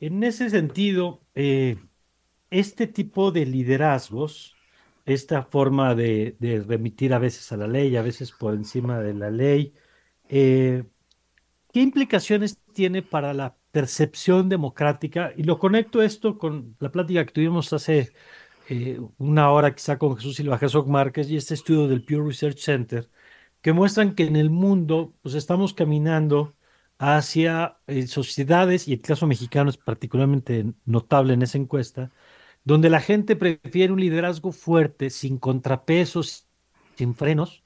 En 0.00 0.24
ese 0.24 0.48
sentido, 0.48 1.20
eh, 1.34 1.76
este 2.50 2.86
tipo 2.86 3.30
de 3.30 3.44
liderazgos, 3.44 4.56
esta 5.04 5.42
forma 5.42 5.94
de, 5.94 6.34
remitir 6.66 7.12
a 7.12 7.18
veces 7.18 7.52
a 7.52 7.58
la 7.58 7.66
ley, 7.66 7.94
a 7.96 8.02
veces 8.02 8.32
por 8.32 8.54
encima 8.54 9.00
de 9.00 9.12
la 9.12 9.30
ley, 9.30 9.74
eh, 10.30 10.84
¿qué 11.78 11.82
implicaciones 11.82 12.58
tiene 12.72 13.02
para 13.02 13.32
la 13.34 13.56
percepción 13.70 14.48
democrática? 14.48 15.32
Y 15.36 15.44
lo 15.44 15.60
conecto 15.60 16.02
esto 16.02 16.36
con 16.36 16.76
la 16.80 16.90
plática 16.90 17.24
que 17.24 17.32
tuvimos 17.32 17.72
hace 17.72 18.12
eh, 18.68 19.00
una 19.18 19.52
hora 19.52 19.74
quizá 19.74 19.96
con 19.96 20.16
Jesús 20.16 20.36
Silva 20.36 20.58
Jesús 20.58 20.86
Márquez 20.88 21.30
y 21.30 21.36
este 21.36 21.54
estudio 21.54 21.86
del 21.86 22.04
Pew 22.04 22.26
Research 22.26 22.58
Center, 22.58 23.08
que 23.62 23.72
muestran 23.72 24.16
que 24.16 24.24
en 24.24 24.34
el 24.36 24.50
mundo 24.50 25.14
pues 25.22 25.36
estamos 25.36 25.72
caminando 25.72 26.56
hacia 26.98 27.78
eh, 27.86 28.08
sociedades, 28.08 28.88
y 28.88 28.94
el 28.94 29.02
caso 29.02 29.26
mexicano 29.28 29.70
es 29.70 29.76
particularmente 29.76 30.66
notable 30.84 31.34
en 31.34 31.42
esa 31.42 31.58
encuesta, 31.58 32.10
donde 32.64 32.90
la 32.90 33.00
gente 33.00 33.36
prefiere 33.36 33.92
un 33.92 34.00
liderazgo 34.00 34.52
fuerte, 34.52 35.10
sin 35.10 35.38
contrapesos, 35.38 36.48
sin 36.96 37.14
frenos, 37.14 37.62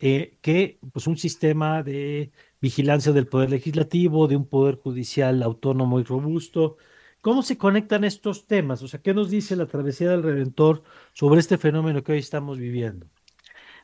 eh, 0.00 0.36
que 0.42 0.78
pues, 0.92 1.06
un 1.06 1.16
sistema 1.16 1.82
de 1.82 2.32
vigilancia 2.64 3.12
del 3.12 3.26
poder 3.26 3.50
legislativo, 3.50 4.26
de 4.26 4.36
un 4.36 4.48
poder 4.48 4.76
judicial 4.76 5.42
autónomo 5.42 6.00
y 6.00 6.02
robusto. 6.02 6.78
¿Cómo 7.20 7.42
se 7.42 7.58
conectan 7.58 8.04
estos 8.04 8.46
temas? 8.46 8.82
O 8.82 8.88
sea, 8.88 9.02
¿qué 9.02 9.12
nos 9.12 9.28
dice 9.28 9.54
la 9.54 9.66
travesía 9.66 10.08
del 10.08 10.22
Redentor 10.22 10.82
sobre 11.12 11.40
este 11.40 11.58
fenómeno 11.58 12.02
que 12.02 12.12
hoy 12.12 12.20
estamos 12.20 12.56
viviendo? 12.58 13.06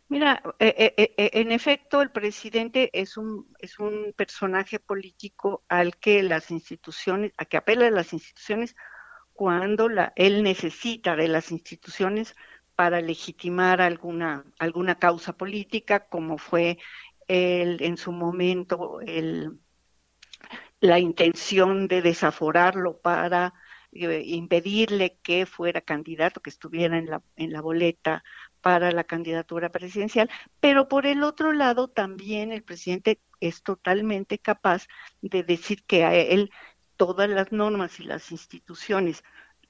Mira, 0.09 0.43
eh, 0.59 0.75
eh, 0.79 1.15
eh, 1.15 1.31
en 1.35 1.53
efecto, 1.53 2.01
el 2.01 2.11
presidente 2.11 2.89
es 2.95 3.19
un, 3.19 3.47
es 3.59 3.79
un 3.79 4.15
personaje 4.17 4.81
político 4.81 5.63
al 5.69 5.97
que 5.99 6.23
las 6.23 6.51
instituciones, 6.51 7.33
a 7.37 7.45
que 7.45 7.59
apela 7.59 7.87
a 7.87 7.91
las 7.91 8.15
instituciones 8.15 8.75
cuando 9.35 9.91
la, 9.91 10.15
él 10.17 10.43
necesita 10.43 11.17
de 11.17 11.29
las 11.29 11.53
instituciones 11.53 12.35
para 12.77 13.03
legitimar 13.03 13.83
alguna, 13.83 14.43
alguna 14.59 14.95
causa 14.95 15.35
política, 15.35 16.07
como 16.09 16.39
fue 16.39 16.79
el, 17.31 17.81
en 17.83 17.97
su 17.97 18.11
momento 18.11 19.01
el, 19.01 19.61
la 20.81 20.99
intención 20.99 21.87
de 21.87 22.03
desaforarlo 22.03 22.99
para 23.01 23.55
impedirle 23.93 25.19
que 25.23 25.47
fuera 25.47 25.81
candidato, 25.81 26.41
que 26.41 26.51
estuviera 26.51 26.99
en 26.99 27.07
la, 27.07 27.23
en 27.37 27.53
la 27.53 27.61
boleta 27.61 28.25
para 28.61 28.91
la 28.91 29.05
candidatura 29.05 29.71
presidencial, 29.71 30.29
pero 30.59 30.89
por 30.89 31.07
el 31.07 31.23
otro 31.23 31.53
lado 31.53 31.89
también 31.89 32.53
el 32.53 32.63
presidente 32.65 33.21
es 33.41 33.63
totalmente 33.63 34.39
capaz 34.39 34.89
de 35.23 35.45
decir 35.45 35.85
que 35.85 36.05
a 36.05 36.15
él 36.15 36.51
todas 36.97 37.29
las 37.31 37.53
normas 37.53 38.01
y 38.01 38.05
las 38.05 38.33
instituciones 38.33 39.23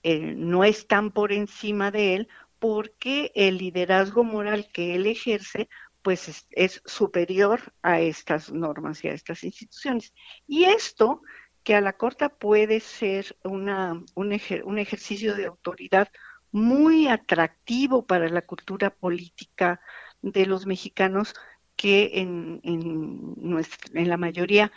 eh, 0.02 0.34
no 0.34 0.64
están 0.64 1.10
por 1.10 1.32
encima 1.32 1.90
de 1.90 2.14
él 2.14 2.28
porque 2.58 3.32
el 3.34 3.58
liderazgo 3.58 4.24
moral 4.24 4.68
que 4.72 4.94
él 4.94 5.06
ejerce 5.06 5.68
pues 6.02 6.46
es, 6.50 6.82
superior 6.84 7.72
a 7.82 8.00
estas 8.00 8.52
normas 8.52 9.04
y 9.04 9.08
a 9.08 9.12
estas 9.12 9.44
instituciones. 9.44 10.12
Y 10.46 10.64
esto, 10.64 11.22
que 11.62 11.74
a 11.74 11.80
la 11.80 11.92
corta 11.94 12.30
puede 12.30 12.80
ser 12.80 13.36
una, 13.44 14.02
un, 14.14 14.40
un 14.64 14.78
ejercicio 14.78 15.34
de 15.34 15.46
autoridad 15.46 16.08
muy 16.52 17.08
atractivo 17.08 18.06
para 18.06 18.28
la 18.28 18.42
cultura 18.42 18.90
política 18.90 19.80
de 20.22 20.46
los 20.46 20.66
mexicanos 20.66 21.34
que 21.76 22.10
en, 22.14 22.60
en, 22.62 24.08
la 24.08 24.16
mayoría 24.16 24.70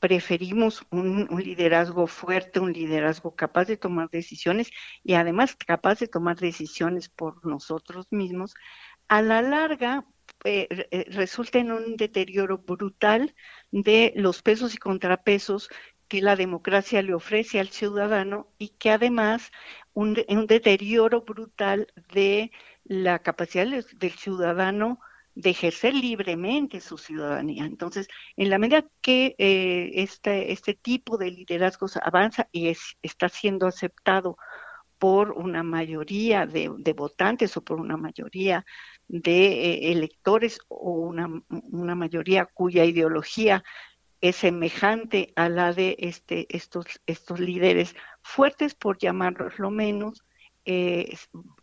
preferimos 0.00 0.84
un, 0.90 1.28
liderazgo 1.42 2.06
fuerte, 2.06 2.60
un 2.60 2.72
liderazgo 2.72 3.34
capaz 3.34 3.66
de 3.66 3.76
tomar 3.76 4.10
decisiones 4.10 4.70
y 5.02 5.14
además 5.14 5.56
capaz 5.56 6.00
de 6.00 6.08
tomar 6.08 6.38
decisiones 6.38 7.08
por 7.08 7.46
nosotros 7.46 8.08
mismos, 8.10 8.54
a 9.08 9.22
la 9.22 9.40
larga 9.42 10.04
eh, 10.44 10.66
eh, 10.90 11.04
resulta 11.10 11.58
en 11.58 11.72
un 11.72 11.96
deterioro 11.96 12.58
brutal 12.58 13.34
de 13.70 14.12
los 14.16 14.42
pesos 14.42 14.74
y 14.74 14.78
contrapesos 14.78 15.68
que 16.08 16.20
la 16.20 16.36
democracia 16.36 17.00
le 17.02 17.14
ofrece 17.14 17.60
al 17.60 17.68
ciudadano 17.68 18.52
y 18.58 18.70
que 18.70 18.90
además 18.90 19.50
un, 19.94 20.18
un 20.28 20.46
deterioro 20.46 21.22
brutal 21.22 21.86
de 22.12 22.50
la 22.84 23.20
capacidad 23.20 23.66
del 23.66 24.12
ciudadano 24.12 25.00
de 25.34 25.50
ejercer 25.50 25.94
libremente 25.94 26.80
su 26.80 26.98
ciudadanía. 26.98 27.64
Entonces, 27.64 28.08
en 28.36 28.50
la 28.50 28.58
medida 28.58 28.84
que 29.00 29.34
eh, 29.38 29.90
este, 29.94 30.52
este 30.52 30.74
tipo 30.74 31.16
de 31.16 31.30
liderazgos 31.30 31.96
avanza 31.96 32.48
y 32.52 32.68
es, 32.68 32.98
está 33.02 33.28
siendo 33.28 33.66
aceptado 33.66 34.36
por 35.02 35.32
una 35.32 35.64
mayoría 35.64 36.46
de, 36.46 36.94
votantes 36.96 37.56
o 37.56 37.60
por 37.60 37.80
una 37.80 37.96
mayoría 37.96 38.64
de 39.08 39.46
eh, 39.48 39.90
electores 39.90 40.60
o 40.68 40.92
una, 40.92 41.28
una 41.48 41.96
mayoría 41.96 42.46
cuya 42.46 42.84
ideología 42.84 43.64
es 44.20 44.36
semejante 44.36 45.32
a 45.34 45.48
la 45.48 45.72
de 45.72 45.96
este, 45.98 46.46
estos, 46.56 46.86
estos 47.06 47.40
líderes 47.40 47.96
fuertes, 48.22 48.76
por 48.76 48.96
llamarlos 48.96 49.58
lo 49.58 49.72
menos, 49.72 50.22
eh, 50.66 51.12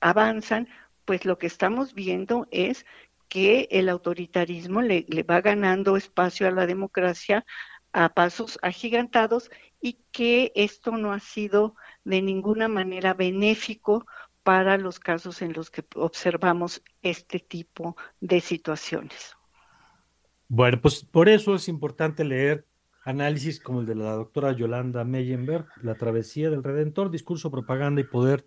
avanzan, 0.02 0.68
pues 1.06 1.24
lo 1.24 1.38
que 1.38 1.48
estamos 1.48 1.94
viendo 1.94 2.46
es 2.52 2.86
que 3.30 3.70
el 3.72 3.88
autoritarismo 3.88 4.82
le, 4.82 5.06
le, 5.08 5.24
va 5.24 5.40
ganando 5.40 5.96
espacio 5.96 6.46
a 6.46 6.52
la 6.52 6.66
democracia 6.66 7.46
a 7.94 8.10
pasos 8.10 8.60
agigantados 8.62 9.50
y 9.82 10.00
que 10.12 10.52
esto 10.56 10.92
no 10.92 11.12
ha 11.14 11.20
sido 11.20 11.76
de 12.04 12.22
ninguna 12.22 12.68
manera 12.68 13.14
benéfico 13.14 14.06
para 14.44 14.78
los 14.78 15.00
casos 15.00 15.42
en 15.42 15.54
los 15.54 15.70
que 15.70 15.84
observamos 15.96 16.82
este 17.02 17.40
tipo 17.40 17.96
de 18.20 18.42
situaciones. 18.42 19.36
Bueno, 20.48 20.82
pues 20.82 21.06
por 21.06 21.30
eso 21.30 21.56
es 21.56 21.68
importante 21.68 22.24
leer 22.24 22.66
análisis 23.06 23.60
como 23.60 23.82
el 23.82 23.86
de 23.86 23.96
la 23.96 24.14
doctora 24.14 24.52
Yolanda 24.52 25.04
Meyenberg, 25.04 25.68
La 25.82 25.96
travesía 25.96 26.50
del 26.50 26.64
Redentor, 26.64 27.12
discurso, 27.12 27.52
propaganda 27.52 28.02
y 28.02 28.06
poder 28.06 28.46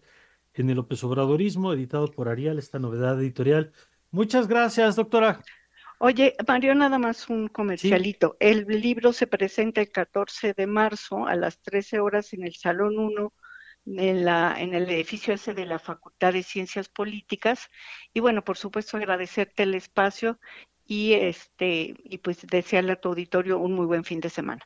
en 0.55 0.71
el 0.71 0.77
López 0.77 1.03
Obradorismo, 1.05 1.73
editado 1.73 2.11
por 2.11 2.29
Arial, 2.29 2.59
esta 2.59 2.79
novedad 2.79 3.21
editorial. 3.21 3.73
Muchas 4.11 4.49
gracias, 4.49 4.97
doctora. 4.97 5.41
Oye, 6.05 6.35
Mario, 6.49 6.75
nada 6.75 6.99
más 6.99 7.31
un 7.31 7.47
comercialito. 7.47 8.37
El 8.41 8.67
libro 8.67 9.12
se 9.12 9.29
presenta 9.29 9.83
el 9.83 9.93
14 9.93 10.53
de 10.53 10.67
marzo 10.67 11.29
a 11.29 11.37
las 11.37 11.62
13 11.62 12.01
horas 12.01 12.33
en 12.33 12.43
el 12.43 12.57
Salón 12.57 12.99
1 12.99 13.33
en, 13.87 14.25
la, 14.25 14.57
en 14.59 14.75
el 14.75 14.91
edificio 14.91 15.33
ese 15.33 15.55
de 15.55 15.65
la 15.65 15.79
Facultad 15.79 16.33
de 16.33 16.43
Ciencias 16.43 16.88
Políticas. 16.88 17.69
Y 18.12 18.19
bueno, 18.19 18.43
por 18.43 18.57
supuesto, 18.57 18.97
agradecerte 18.97 19.62
el 19.62 19.77
espacio 19.77 20.41
y 20.88 21.12
este 21.12 21.95
y 22.03 22.19
pues 22.19 22.45
desearle 22.49 22.95
a 22.95 23.01
tu 23.01 23.11
auditorio 23.11 23.61
un 23.61 23.75
muy 23.75 23.87
buen 23.87 24.03
fin 24.03 24.19
de 24.19 24.29
semana. 24.29 24.62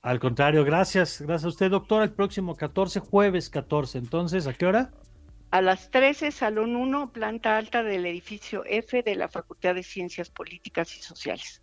Al 0.00 0.20
contrario, 0.20 0.64
gracias, 0.64 1.20
gracias 1.20 1.44
a 1.44 1.48
usted, 1.48 1.70
doctora. 1.70 2.04
El 2.04 2.14
próximo 2.14 2.56
14, 2.56 3.00
jueves 3.00 3.50
14. 3.50 3.98
Entonces, 3.98 4.46
¿a 4.46 4.54
qué 4.54 4.64
hora? 4.64 4.90
A 5.52 5.60
las 5.60 5.90
13, 5.90 6.30
Salón 6.30 6.74
1, 6.76 7.12
planta 7.12 7.58
alta 7.58 7.82
del 7.82 8.06
edificio 8.06 8.64
F 8.64 9.02
de 9.02 9.14
la 9.14 9.28
Facultad 9.28 9.74
de 9.74 9.82
Ciencias 9.82 10.30
Políticas 10.30 10.96
y 10.96 11.02
Sociales. 11.02 11.60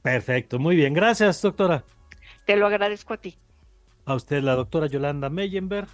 Perfecto, 0.00 0.58
muy 0.58 0.74
bien. 0.74 0.94
Gracias, 0.94 1.42
doctora. 1.42 1.84
Te 2.46 2.56
lo 2.56 2.66
agradezco 2.66 3.12
a 3.12 3.18
ti. 3.18 3.36
A 4.06 4.14
usted, 4.14 4.42
la 4.42 4.54
doctora 4.54 4.86
Yolanda 4.86 5.28
Meyenberg, 5.28 5.86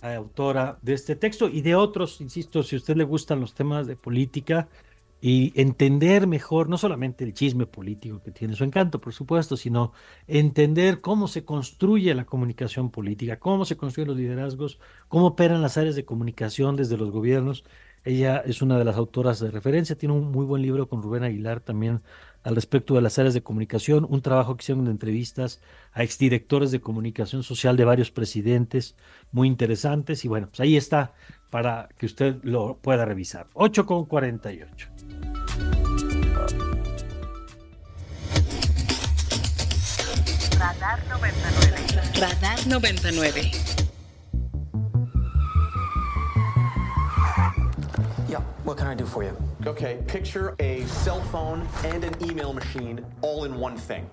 autora 0.00 0.78
de 0.80 0.94
este 0.94 1.16
texto 1.16 1.50
y 1.50 1.60
de 1.60 1.74
otros, 1.74 2.22
insisto, 2.22 2.62
si 2.62 2.76
a 2.76 2.78
usted 2.78 2.96
le 2.96 3.04
gustan 3.04 3.40
los 3.40 3.52
temas 3.52 3.86
de 3.86 3.96
política, 3.96 4.66
y 5.28 5.52
entender 5.60 6.28
mejor 6.28 6.68
no 6.68 6.78
solamente 6.78 7.24
el 7.24 7.34
chisme 7.34 7.66
político 7.66 8.22
que 8.22 8.30
tiene 8.30 8.54
su 8.54 8.62
encanto, 8.62 9.00
por 9.00 9.12
supuesto, 9.12 9.56
sino 9.56 9.92
entender 10.28 11.00
cómo 11.00 11.26
se 11.26 11.44
construye 11.44 12.14
la 12.14 12.26
comunicación 12.26 12.92
política, 12.92 13.40
cómo 13.40 13.64
se 13.64 13.76
construyen 13.76 14.06
los 14.06 14.16
liderazgos, 14.16 14.78
cómo 15.08 15.26
operan 15.26 15.62
las 15.62 15.78
áreas 15.78 15.96
de 15.96 16.04
comunicación 16.04 16.76
desde 16.76 16.96
los 16.96 17.10
gobiernos. 17.10 17.64
Ella 18.04 18.36
es 18.46 18.62
una 18.62 18.78
de 18.78 18.84
las 18.84 18.94
autoras 18.94 19.40
de 19.40 19.50
referencia, 19.50 19.98
tiene 19.98 20.14
un 20.14 20.30
muy 20.30 20.46
buen 20.46 20.62
libro 20.62 20.88
con 20.88 21.02
Rubén 21.02 21.24
Aguilar 21.24 21.58
también 21.58 22.02
al 22.44 22.54
respecto 22.54 22.94
de 22.94 23.02
las 23.02 23.18
áreas 23.18 23.34
de 23.34 23.42
comunicación, 23.42 24.06
un 24.08 24.22
trabajo 24.22 24.56
que 24.56 24.62
hicieron 24.62 24.84
de 24.84 24.92
entrevistas 24.92 25.60
a 25.92 26.04
exdirectores 26.04 26.70
de 26.70 26.80
comunicación 26.80 27.42
social 27.42 27.76
de 27.76 27.84
varios 27.84 28.12
presidentes 28.12 28.94
muy 29.32 29.48
interesantes 29.48 30.24
y 30.24 30.28
bueno, 30.28 30.46
pues 30.46 30.60
ahí 30.60 30.76
está 30.76 31.14
para 31.50 31.88
que 31.98 32.06
usted 32.06 32.36
lo 32.44 32.78
pueda 32.78 33.04
revisar. 33.04 33.48
8 33.54 33.86
con 33.86 34.04
48. 34.04 34.95
Radar 40.58 40.98
99. 41.08 42.20
Radar 42.20 42.56
99. 42.66 43.66
Yeah, 48.28 48.40
what 48.64 48.76
can 48.76 48.86
I 48.86 48.94
do 48.94 49.06
for 49.06 49.22
you? 49.22 49.36
Okay, 49.66 50.02
picture 50.06 50.54
a 50.58 50.84
cell 50.86 51.22
phone 51.24 51.68
and 51.84 52.04
an 52.04 52.14
email 52.28 52.52
machine 52.52 53.04
all 53.22 53.44
in 53.44 53.54
one 53.56 53.76
thing. 53.76 54.08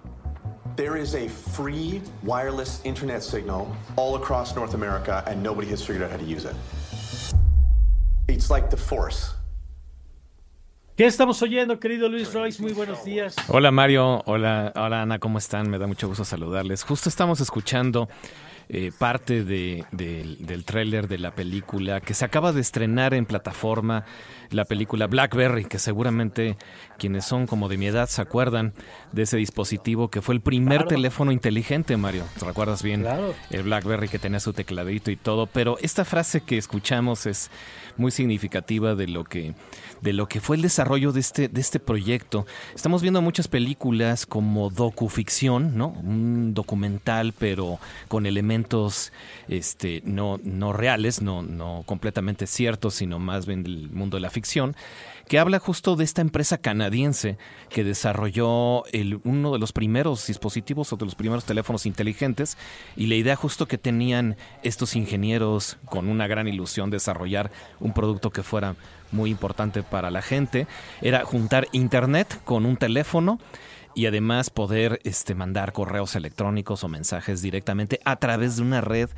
There 0.76 0.98
is 0.98 1.14
a 1.16 1.28
free 1.28 2.02
wireless 2.24 2.82
internet 2.84 3.22
signal 3.22 3.76
all 3.96 4.16
across 4.16 4.56
North 4.56 4.74
America, 4.74 5.24
and 5.28 5.42
nobody 5.44 5.68
has 5.70 5.86
figured 5.86 6.04
out 6.04 6.12
how 6.12 6.18
to 6.18 6.24
use 6.24 6.46
it. 6.46 6.56
It's 8.28 8.50
like 8.50 8.70
the 8.70 8.78
force. 8.78 9.36
¿Qué 10.96 11.08
estamos 11.08 11.42
oyendo, 11.42 11.80
querido 11.80 12.08
Luis 12.08 12.32
Royce? 12.32 12.62
Muy 12.62 12.72
buenos 12.72 13.04
días. 13.04 13.36
Hola 13.48 13.72
Mario, 13.72 14.22
hola, 14.28 14.72
hola 14.76 15.02
Ana, 15.02 15.18
¿cómo 15.18 15.40
están? 15.40 15.68
Me 15.68 15.80
da 15.80 15.88
mucho 15.88 16.08
gusto 16.08 16.24
saludarles. 16.24 16.84
Justo 16.84 17.10
estamos 17.10 17.42
escuchando 17.42 18.08
eh, 18.70 18.92
parte 18.98 19.44
de, 19.44 19.86
del 19.92 20.66
tráiler 20.66 21.08
de 21.08 21.18
la 21.18 21.36
película 21.36 22.00
que 22.00 22.14
se 22.14 22.24
acaba 22.26 22.52
de 22.54 22.62
estrenar 22.62 23.16
en 23.16 23.26
plataforma, 23.26 24.06
la 24.52 24.66
película 24.66 25.08
Blackberry, 25.08 25.66
que 25.66 25.80
seguramente 25.80 26.58
quienes 26.98 27.26
son 27.26 27.48
como 27.48 27.70
de 27.70 27.78
mi 27.78 27.88
edad 27.88 28.08
se 28.08 28.22
acuerdan 28.22 28.74
de 29.12 29.24
ese 29.24 29.38
dispositivo 29.38 30.10
que 30.10 30.22
fue 30.22 30.36
el 30.36 30.42
primer 30.42 30.86
teléfono 30.86 31.32
inteligente, 31.32 31.98
Mario. 31.98 32.24
¿Te 32.40 32.46
recuerdas 32.46 32.84
bien? 32.84 33.06
El 33.50 33.64
Blackberry 33.64 34.08
que 34.08 34.20
tenía 34.20 34.40
su 34.40 34.54
tecladito 34.54 35.10
y 35.10 35.16
todo, 35.16 35.48
pero 35.48 35.78
esta 35.82 36.06
frase 36.06 36.42
que 36.42 36.58
escuchamos 36.58 37.26
es 37.26 37.50
muy 37.98 38.12
significativa 38.12 38.96
de 38.96 39.08
lo 39.08 39.24
que 39.24 39.54
de 40.02 40.12
lo 40.12 40.28
que 40.28 40.42
fue 40.42 40.58
el 40.58 40.62
desarrollo 40.62 41.14
de 41.14 41.22
este, 41.22 41.48
de 41.48 41.62
este 41.62 41.80
proyecto. 41.80 42.46
Estamos 42.76 43.02
viendo 43.02 43.22
muchas 43.22 43.48
películas 43.48 44.26
como 44.26 44.70
docuficción, 44.70 45.78
¿no? 45.78 45.88
Un 45.88 46.54
documental, 46.54 47.34
pero 47.38 47.80
con 48.10 48.26
elementos 48.26 49.14
este, 49.48 50.02
no, 50.04 50.42
no 50.44 50.74
reales, 50.74 51.22
no, 51.22 51.42
no 51.42 51.84
completamente 51.86 52.48
ciertos, 52.48 52.96
sino 52.96 53.18
más 53.18 53.46
bien 53.46 53.64
del 53.64 53.90
mundo 53.92 54.18
de 54.18 54.22
la 54.22 54.30
ficción 54.30 54.76
que 55.28 55.40
habla 55.40 55.60
justo 55.60 55.96
de 55.96 56.04
esta 56.04 56.22
empresa 56.22 56.58
canadiense 56.58 57.38
que 57.70 57.84
desarrolló 57.84 58.84
uno 59.24 59.54
de 59.54 59.60
los 59.60 59.72
primeros 59.72 60.28
dispositivos 60.28 60.92
o 60.94 60.98
de 60.98 61.06
los 61.06 61.16
primeros 61.16 61.46
teléfonos 61.46 61.86
inteligentes 61.86 62.58
y 62.96 63.08
la 63.08 63.16
idea 63.16 63.36
justo 63.36 63.68
que 63.68 63.78
tenían 63.78 64.36
estos 64.64 64.96
ingenieros 64.96 65.78
con 65.86 66.10
una 66.10 66.28
gran 66.28 66.48
ilusión 66.48 66.90
de 66.90 66.96
desarrollar 66.96 67.52
un 67.80 67.94
producto 67.94 68.32
que 68.32 68.44
fuera 68.44 68.76
muy 69.12 69.30
importante 69.30 69.84
para 69.84 70.12
la 70.12 70.22
gente 70.22 70.68
era 71.02 71.24
juntar 71.24 71.68
internet 71.72 72.42
con 72.44 72.66
un 72.66 72.78
teléfono 72.78 73.40
y 73.96 74.08
además 74.08 74.50
poder 74.50 75.00
este, 75.04 75.36
mandar 75.36 75.72
correos 75.72 76.16
electrónicos 76.16 76.84
o 76.84 76.88
mensajes 76.88 77.42
directamente 77.42 78.00
a 78.06 78.16
través 78.16 78.58
de 78.58 78.64
una 78.64 78.82
red 78.82 79.10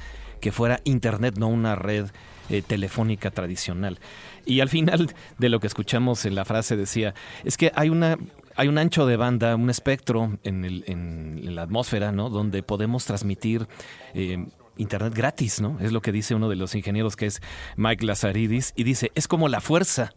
que 0.41 0.52
fuera 0.52 0.82
internet, 0.84 1.36
no 1.38 1.48
una 1.48 1.76
red 1.76 2.08
eh, 2.50 2.62
telefónica 2.62 3.32
tradicional. 3.32 4.00
Y 4.45 4.60
al 4.60 4.69
final 4.69 5.13
de 5.38 5.49
lo 5.49 5.60
que 5.60 5.67
escuchamos 5.67 6.25
en 6.25 6.36
la 6.36 6.45
frase 6.45 6.75
decía, 6.75 7.13
es 7.43 7.58
que 7.58 7.71
hay 7.75 7.89
una 7.89 8.17
hay 8.58 8.69
un 8.69 8.77
ancho 8.77 9.05
de 9.05 9.17
banda, 9.17 9.55
un 9.55 9.69
espectro 9.69 10.39
en, 10.43 10.63
el, 10.63 10.86
en 10.88 11.55
la 11.55 11.63
atmósfera, 11.63 12.13
¿no? 12.13 12.29
Donde 12.29 12.63
podemos 12.63 13.03
transmitir 13.03 13.67
eh, 14.13 14.45
internet 14.77 15.13
gratis, 15.13 15.62
¿no? 15.62 15.77
Es 15.81 15.91
lo 15.91 16.01
que 16.01 16.12
dice 16.12 16.36
uno 16.36 16.49
de 16.49 16.55
los 16.55 16.75
ingenieros 16.75 17.15
que 17.15 17.25
es 17.25 17.41
Mike 17.75 18.05
Lazaridis 18.05 18.73
y 18.75 18.84
dice, 18.84 19.12
es 19.15 19.27
como 19.27 19.49
la 19.49 19.62
fuerza 19.62 20.13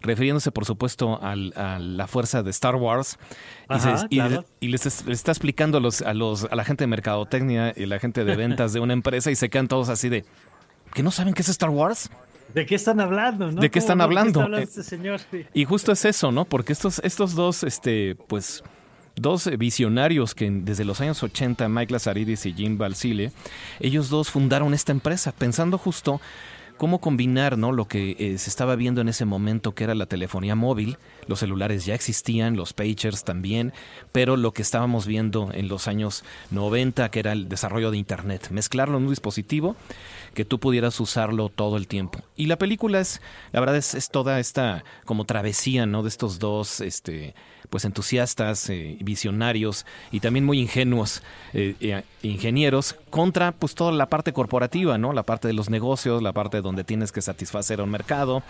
refiriéndose 0.00 0.52
por 0.52 0.66
supuesto 0.66 1.18
a 1.22 1.34
la 1.34 2.06
fuerza 2.06 2.42
de 2.42 2.50
Star 2.50 2.76
Wars 2.76 3.18
y, 4.10 4.68
les, 4.68 4.86
está 5.08 5.32
explicando 5.32 5.78
a, 5.78 5.80
los, 5.80 6.02
a, 6.02 6.12
los, 6.12 6.44
a 6.44 6.54
la 6.54 6.64
gente 6.64 6.84
de 6.84 6.88
mercadotecnia 6.88 7.72
y 7.74 7.86
la 7.86 7.98
gente 7.98 8.22
de 8.24 8.36
ventas 8.36 8.74
de 8.74 8.80
una 8.80 8.92
empresa 8.92 9.30
y 9.30 9.36
se 9.36 9.48
quedan 9.48 9.66
todos 9.66 9.88
así 9.88 10.10
de 10.10 10.26
¿que 10.92 11.02
no 11.02 11.10
saben 11.10 11.32
qué 11.32 11.40
es 11.40 11.48
Star 11.48 11.70
Wars? 11.70 12.10
¿De 12.52 12.66
qué 12.66 12.74
están 12.74 13.00
hablando? 13.00 13.50
¿De 13.50 13.70
qué 13.70 13.78
están 13.78 14.00
hablando? 14.00 14.44
este 14.56 15.48
Y 15.54 15.64
justo 15.64 15.92
es 15.92 16.04
eso, 16.04 16.30
¿no? 16.30 16.44
Porque 16.44 16.72
estos, 16.72 17.00
estos 17.04 17.34
dos, 17.34 17.64
este, 17.64 18.16
pues, 18.28 18.62
dos 19.16 19.48
visionarios 19.58 20.34
que 20.34 20.50
desde 20.50 20.84
los 20.84 21.00
años 21.00 21.22
80, 21.22 21.68
Mike 21.68 21.92
Lazaridis 21.92 22.46
y 22.46 22.52
Jim 22.52 22.78
Balsile, 22.78 23.32
ellos 23.80 24.08
dos 24.08 24.30
fundaron 24.30 24.74
esta 24.74 24.92
empresa 24.92 25.32
pensando 25.32 25.78
justo 25.78 26.20
cómo 26.84 27.00
combinar 27.00 27.56
¿no? 27.56 27.72
lo 27.72 27.88
que 27.88 28.14
eh, 28.18 28.36
se 28.36 28.50
estaba 28.50 28.76
viendo 28.76 29.00
en 29.00 29.08
ese 29.08 29.24
momento, 29.24 29.74
que 29.74 29.84
era 29.84 29.94
la 29.94 30.04
telefonía 30.04 30.54
móvil. 30.54 30.98
Los 31.26 31.38
celulares 31.38 31.86
ya 31.86 31.94
existían, 31.94 32.58
los 32.58 32.74
pagers 32.74 33.24
también, 33.24 33.72
pero 34.12 34.36
lo 34.36 34.52
que 34.52 34.60
estábamos 34.60 35.06
viendo 35.06 35.50
en 35.54 35.68
los 35.68 35.88
años 35.88 36.24
90, 36.50 37.10
que 37.10 37.20
era 37.20 37.32
el 37.32 37.48
desarrollo 37.48 37.90
de 37.90 37.96
Internet, 37.96 38.48
mezclarlo 38.50 38.98
en 38.98 39.04
un 39.04 39.08
dispositivo 39.08 39.76
que 40.34 40.44
tú 40.44 40.60
pudieras 40.60 41.00
usarlo 41.00 41.48
todo 41.48 41.78
el 41.78 41.86
tiempo. 41.86 42.20
Y 42.36 42.48
la 42.48 42.58
película 42.58 43.00
es, 43.00 43.22
la 43.52 43.60
verdad 43.60 43.76
es, 43.76 43.94
es 43.94 44.10
toda 44.10 44.38
esta 44.38 44.84
como 45.06 45.24
travesía, 45.24 45.86
¿no? 45.86 46.02
De 46.02 46.10
estos 46.10 46.38
dos, 46.38 46.82
este, 46.82 47.34
pues 47.70 47.84
entusiastas, 47.84 48.68
eh, 48.70 48.98
visionarios 49.00 49.86
y 50.12 50.20
también 50.20 50.44
muy 50.44 50.60
ingenuos 50.60 51.22
eh, 51.52 51.74
eh, 51.80 52.02
ingenieros 52.22 52.96
contra 53.10 53.52
pues 53.52 53.74
toda 53.74 53.92
la 53.92 54.08
parte 54.08 54.32
corporativa, 54.32 54.98
¿no? 54.98 55.12
La 55.12 55.22
parte 55.22 55.48
de 55.48 55.54
los 55.54 55.70
negocios, 55.70 56.22
la 56.22 56.32
parte 56.32 56.60
donde 56.60 56.73
tienes 56.82 57.12
que 57.12 57.22
satisfacer 57.22 57.78
a 57.78 57.84
un 57.84 57.90
mercado, 57.90 58.42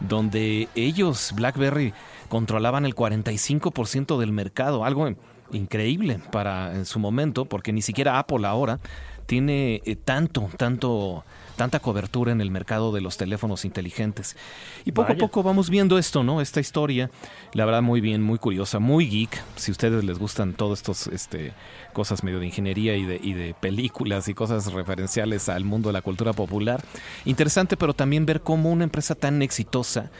donde 0.00 0.68
ellos, 0.74 1.32
BlackBerry, 1.34 1.92
controlaban 2.28 2.86
el 2.86 2.94
45% 2.94 4.18
del 4.18 4.32
mercado, 4.32 4.84
algo 4.84 5.14
increíble 5.52 6.20
para 6.32 6.74
en 6.74 6.86
su 6.86 6.98
momento, 6.98 7.44
porque 7.44 7.72
ni 7.72 7.82
siquiera 7.82 8.18
Apple 8.18 8.46
ahora 8.46 8.80
tiene 9.26 9.82
tanto, 10.04 10.48
tanto 10.56 11.24
tanta 11.56 11.80
cobertura 11.80 12.32
en 12.32 12.40
el 12.40 12.50
mercado 12.50 12.92
de 12.92 13.00
los 13.00 13.16
teléfonos 13.16 13.64
inteligentes. 13.64 14.36
Y 14.84 14.92
poco 14.92 15.12
a 15.12 15.16
poco 15.16 15.42
vamos 15.42 15.70
viendo 15.70 15.98
esto, 15.98 16.22
¿no? 16.22 16.40
Esta 16.40 16.60
historia, 16.60 17.10
la 17.52 17.64
verdad 17.64 17.82
muy 17.82 18.00
bien, 18.00 18.22
muy 18.22 18.38
curiosa, 18.38 18.78
muy 18.78 19.08
geek. 19.08 19.42
Si 19.56 19.70
a 19.70 19.72
ustedes 19.72 20.04
les 20.04 20.18
gustan 20.18 20.54
todas 20.54 20.78
estas 20.78 21.06
este, 21.08 21.52
cosas 21.92 22.22
medio 22.22 22.38
de 22.38 22.46
ingeniería 22.46 22.96
y 22.96 23.04
de, 23.04 23.20
y 23.22 23.32
de 23.32 23.54
películas 23.54 24.28
y 24.28 24.34
cosas 24.34 24.72
referenciales 24.72 25.48
al 25.48 25.64
mundo 25.64 25.88
de 25.88 25.94
la 25.94 26.02
cultura 26.02 26.32
popular, 26.32 26.84
interesante, 27.24 27.76
pero 27.76 27.94
también 27.94 28.26
ver 28.26 28.42
cómo 28.42 28.70
una 28.70 28.84
empresa 28.84 29.14
tan 29.14 29.42
exitosa 29.42 30.10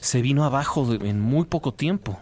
se 0.00 0.22
vino 0.22 0.44
abajo 0.44 0.94
en 0.94 1.20
muy 1.20 1.44
poco 1.44 1.72
tiempo. 1.72 2.18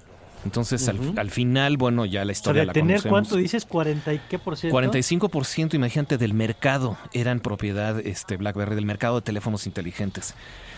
Entonces, 0.49 0.89
al, 0.89 1.31
final, 1.31 1.77
bueno, 1.77 2.07
ya 2.07 2.25
la 2.25 2.33
historia 2.33 2.65
la 2.65 2.73
tener 2.73 3.03
cuánto 3.03 3.37
dices? 3.37 3.69
¿40 3.69 4.15
y 4.15 4.21
qué 4.31 4.39
por 4.39 4.57
ciento? 4.57 4.79
45%, 4.79 5.75
imagínate, 5.75 6.17
del 6.17 6.33
mercado 6.33 6.97
eran 7.13 7.41
propiedad 7.41 8.01
este 8.01 8.39
BlackBerry, 8.39 8.75
del 8.75 8.87
mercado 8.87 9.17
de 9.17 9.23
teléfonos 9.23 9.67
inteligentes. 9.67 10.35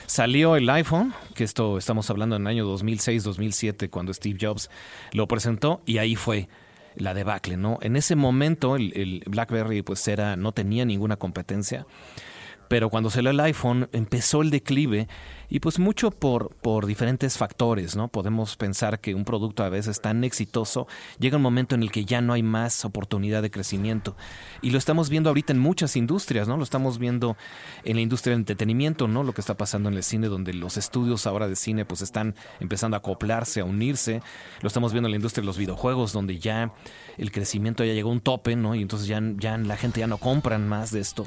Salió 0.07 0.57
el 0.57 0.69
iPhone, 0.69 1.15
que 1.37 1.45
esto 1.45 1.79
estamos 1.79 2.11
hablando 2.11 2.35
en 2.35 2.43
el 2.43 2.49
año 2.49 2.67
2006, 2.67 3.23
2007, 3.23 3.91
cuando 3.91 4.13
Steve 4.13 4.39
Jobs 4.41 4.71
lo 5.13 5.29
presentó, 5.29 5.83
y 5.87 5.99
ahí 5.99 6.17
fue 6.17 6.49
la 6.97 7.15
debacle, 7.15 7.57
¿no? 7.57 7.79
En 7.81 7.95
ese 7.95 8.17
momento 8.17 8.75
el, 8.75 8.93
el 8.97 9.23
BlackBerry 9.27 9.83
pues 9.83 10.07
era, 10.09 10.35
no 10.35 10.51
tenía 10.51 10.85
ninguna 10.85 11.17
competencia 11.17 11.87
pero 12.71 12.89
cuando 12.89 13.11
salió 13.11 13.33
el 13.33 13.41
iPhone 13.41 13.89
empezó 13.91 14.43
el 14.43 14.51
declive 14.51 15.09
y 15.49 15.59
pues 15.59 15.81
mucho 15.81 16.13
por, 16.13 16.55
por 16.55 16.87
diferentes 16.87 17.37
factores, 17.37 17.97
¿no? 17.97 18.07
Podemos 18.07 18.57
pensar 18.57 19.01
que 19.01 19.17
un 19.17 19.25
producto 19.25 19.65
a 19.65 19.69
veces 19.69 20.01
tan 20.01 20.23
exitoso 20.23 20.87
llega 21.19 21.39
un 21.39 21.43
momento 21.43 21.75
en 21.75 21.83
el 21.83 21.91
que 21.91 22.05
ya 22.05 22.21
no 22.21 22.33
hay 22.33 22.45
más 22.45 22.85
oportunidad 22.85 23.43
de 23.43 23.51
crecimiento. 23.51 24.15
Y 24.63 24.71
lo 24.71 24.79
estamos 24.79 25.11
viendo 25.11 25.31
ahorita 25.31 25.53
en 25.53 25.59
muchas 25.59 25.97
industrias, 25.97 26.47
¿no? 26.47 26.57
Lo 26.57 26.63
estamos 26.63 27.01
viendo 27.01 27.37
en 27.83 27.97
la 27.97 28.03
industria 28.03 28.35
del 28.35 28.43
entretenimiento, 28.43 29.09
¿no? 29.09 29.25
Lo 29.25 29.33
que 29.33 29.41
está 29.41 29.57
pasando 29.57 29.89
en 29.89 29.97
el 29.97 30.05
cine, 30.05 30.29
donde 30.29 30.55
los 30.55 30.77
estudios 30.77 31.27
ahora 31.27 31.49
de 31.49 31.57
cine 31.57 31.85
pues 31.85 32.03
están 32.03 32.37
empezando 32.61 32.97
a 32.97 32.99
acoplarse, 32.99 33.63
a 33.63 33.65
unirse. 33.65 34.23
Lo 34.61 34.69
estamos 34.69 34.93
viendo 34.93 35.09
en 35.09 35.11
la 35.11 35.17
industria 35.17 35.43
de 35.43 35.47
los 35.47 35.59
videojuegos, 35.59 36.13
donde 36.13 36.39
ya 36.39 36.73
el 37.19 37.33
crecimiento 37.33 37.83
ya 37.85 37.95
llegó 37.95 38.11
a 38.11 38.13
un 38.13 38.21
tope, 38.21 38.55
¿no? 38.55 38.77
Y 38.77 38.83
entonces 38.83 39.09
ya, 39.09 39.21
ya 39.39 39.59
la 39.59 39.77
gente 39.77 39.99
ya 39.99 40.07
no 40.07 40.19
compran 40.19 40.69
más 40.69 40.93
de 40.93 41.01
esto 41.01 41.27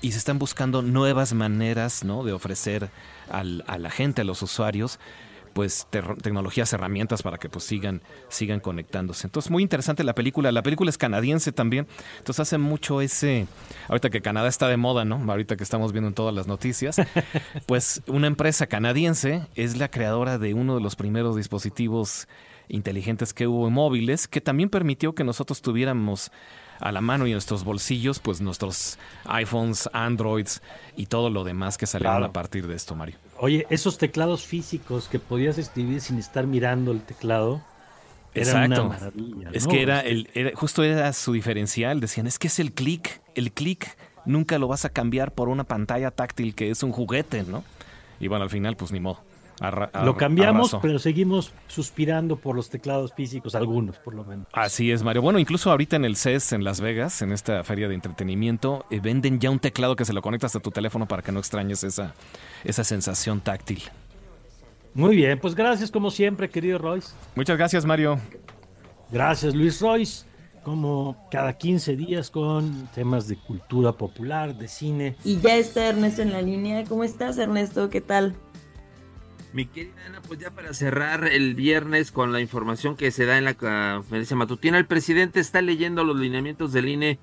y 0.00 0.12
se 0.12 0.18
están 0.18 0.38
buscando 0.38 0.82
nuevas 0.82 1.32
maneras 1.32 2.04
¿no? 2.04 2.24
de 2.24 2.32
ofrecer 2.32 2.90
al, 3.30 3.64
a 3.66 3.78
la 3.78 3.90
gente, 3.90 4.22
a 4.22 4.24
los 4.24 4.42
usuarios, 4.42 4.98
pues 5.52 5.86
tecnologías, 5.90 6.72
herramientas 6.72 7.22
para 7.22 7.38
que 7.38 7.48
pues 7.48 7.64
sigan, 7.64 8.02
sigan 8.28 8.60
conectándose. 8.60 9.26
Entonces, 9.26 9.50
muy 9.50 9.62
interesante 9.62 10.04
la 10.04 10.14
película. 10.14 10.50
La 10.52 10.62
película 10.62 10.90
es 10.90 10.98
canadiense 10.98 11.52
también. 11.52 11.86
Entonces 12.18 12.40
hace 12.40 12.58
mucho 12.58 13.00
ese, 13.00 13.46
ahorita 13.88 14.10
que 14.10 14.22
Canadá 14.22 14.48
está 14.48 14.68
de 14.68 14.76
moda, 14.76 15.04
¿no? 15.04 15.22
Ahorita 15.30 15.56
que 15.56 15.64
estamos 15.64 15.92
viendo 15.92 16.08
en 16.08 16.14
todas 16.14 16.34
las 16.34 16.46
noticias, 16.46 16.96
pues 17.66 18.02
una 18.06 18.26
empresa 18.26 18.66
canadiense 18.66 19.46
es 19.54 19.76
la 19.76 19.90
creadora 19.90 20.38
de 20.38 20.54
uno 20.54 20.74
de 20.74 20.80
los 20.80 20.96
primeros 20.96 21.36
dispositivos 21.36 22.28
inteligentes 22.68 23.34
que 23.34 23.46
hubo 23.46 23.68
en 23.68 23.74
móviles, 23.74 24.28
que 24.28 24.40
también 24.40 24.70
permitió 24.70 25.14
que 25.14 25.24
nosotros 25.24 25.60
tuviéramos 25.60 26.30
a 26.82 26.90
la 26.90 27.00
mano 27.00 27.26
y 27.26 27.30
en 27.30 27.34
nuestros 27.34 27.64
bolsillos, 27.64 28.18
pues 28.18 28.40
nuestros 28.40 28.98
iPhones, 29.24 29.88
Androids 29.92 30.62
y 30.96 31.06
todo 31.06 31.30
lo 31.30 31.44
demás 31.44 31.78
que 31.78 31.86
salieron 31.86 32.24
a 32.24 32.32
partir 32.32 32.66
de 32.66 32.74
esto, 32.74 32.94
Mario. 32.94 33.16
Oye, 33.38 33.66
esos 33.70 33.98
teclados 33.98 34.44
físicos 34.44 35.08
que 35.08 35.18
podías 35.18 35.58
escribir 35.58 36.00
sin 36.00 36.18
estar 36.18 36.46
mirando 36.46 36.90
el 36.92 37.00
teclado. 37.00 37.62
Era 38.34 38.64
una 38.64 38.82
maravilla. 38.84 39.50
Es 39.52 39.66
que 39.66 39.82
era, 39.82 40.00
el, 40.00 40.28
justo 40.54 40.82
era 40.82 41.12
su 41.12 41.32
diferencial. 41.32 42.00
Decían, 42.00 42.26
es 42.26 42.38
que 42.38 42.48
es 42.48 42.58
el 42.58 42.72
clic. 42.72 43.20
El 43.34 43.52
clic 43.52 43.96
nunca 44.24 44.58
lo 44.58 44.66
vas 44.68 44.84
a 44.84 44.88
cambiar 44.88 45.32
por 45.32 45.48
una 45.48 45.64
pantalla 45.64 46.10
táctil 46.10 46.54
que 46.54 46.70
es 46.70 46.82
un 46.82 46.92
juguete, 46.92 47.44
¿no? 47.44 47.62
Y 48.18 48.28
bueno, 48.28 48.44
al 48.44 48.50
final, 48.50 48.76
pues 48.76 48.90
ni 48.90 49.00
modo 49.00 49.31
lo 50.04 50.16
cambiamos, 50.16 50.76
pero 50.82 50.98
seguimos 50.98 51.52
suspirando 51.68 52.36
por 52.36 52.56
los 52.56 52.68
teclados 52.70 53.12
físicos, 53.14 53.54
algunos 53.54 53.98
por 53.98 54.14
lo 54.14 54.24
menos. 54.24 54.46
Así 54.52 54.90
es, 54.90 55.02
Mario. 55.02 55.22
Bueno, 55.22 55.38
incluso 55.38 55.70
ahorita 55.70 55.96
en 55.96 56.04
el 56.04 56.16
CES 56.16 56.52
en 56.52 56.64
Las 56.64 56.80
Vegas, 56.80 57.22
en 57.22 57.32
esta 57.32 57.62
feria 57.64 57.88
de 57.88 57.94
entretenimiento, 57.94 58.84
eh, 58.90 59.00
venden 59.00 59.38
ya 59.40 59.50
un 59.50 59.58
teclado 59.58 59.96
que 59.96 60.04
se 60.04 60.12
lo 60.12 60.22
conectas 60.22 60.56
a 60.56 60.60
tu 60.60 60.70
teléfono 60.70 61.06
para 61.06 61.22
que 61.22 61.32
no 61.32 61.38
extrañes 61.38 61.84
esa, 61.84 62.14
esa 62.64 62.84
sensación 62.84 63.40
táctil. 63.40 63.82
Muy 64.94 65.16
bien, 65.16 65.38
pues 65.38 65.54
gracias 65.54 65.90
como 65.90 66.10
siempre, 66.10 66.50
querido 66.50 66.78
Royce. 66.78 67.14
Muchas 67.34 67.56
gracias, 67.56 67.84
Mario. 67.84 68.18
Gracias, 69.10 69.54
Luis 69.54 69.80
Royce. 69.80 70.26
como 70.64 71.26
cada 71.30 71.54
15 71.54 71.96
días 71.96 72.30
con 72.30 72.86
temas 72.94 73.26
de 73.26 73.36
cultura 73.36 73.92
popular, 73.92 74.54
de 74.54 74.68
cine. 74.68 75.16
Y 75.24 75.40
ya 75.40 75.56
está 75.56 75.88
Ernesto 75.88 76.22
en 76.22 76.32
la 76.32 76.40
línea. 76.40 76.84
¿Cómo 76.84 77.02
estás, 77.02 77.36
Ernesto? 77.38 77.90
¿Qué 77.90 78.00
tal? 78.00 78.36
Mi 79.52 79.66
querida 79.66 80.06
Ana, 80.06 80.22
pues 80.22 80.40
ya 80.40 80.50
para 80.50 80.72
cerrar 80.72 81.26
el 81.26 81.54
viernes 81.54 82.10
con 82.10 82.32
la 82.32 82.40
información 82.40 82.96
que 82.96 83.10
se 83.10 83.26
da 83.26 83.36
en 83.36 83.44
la 83.44 83.54
conferencia 83.54 84.34
matutina, 84.34 84.78
el 84.78 84.86
presidente 84.86 85.40
está 85.40 85.60
leyendo 85.60 86.04
los 86.04 86.18
lineamientos 86.18 86.72
del 86.72 86.88
INE 86.88 87.18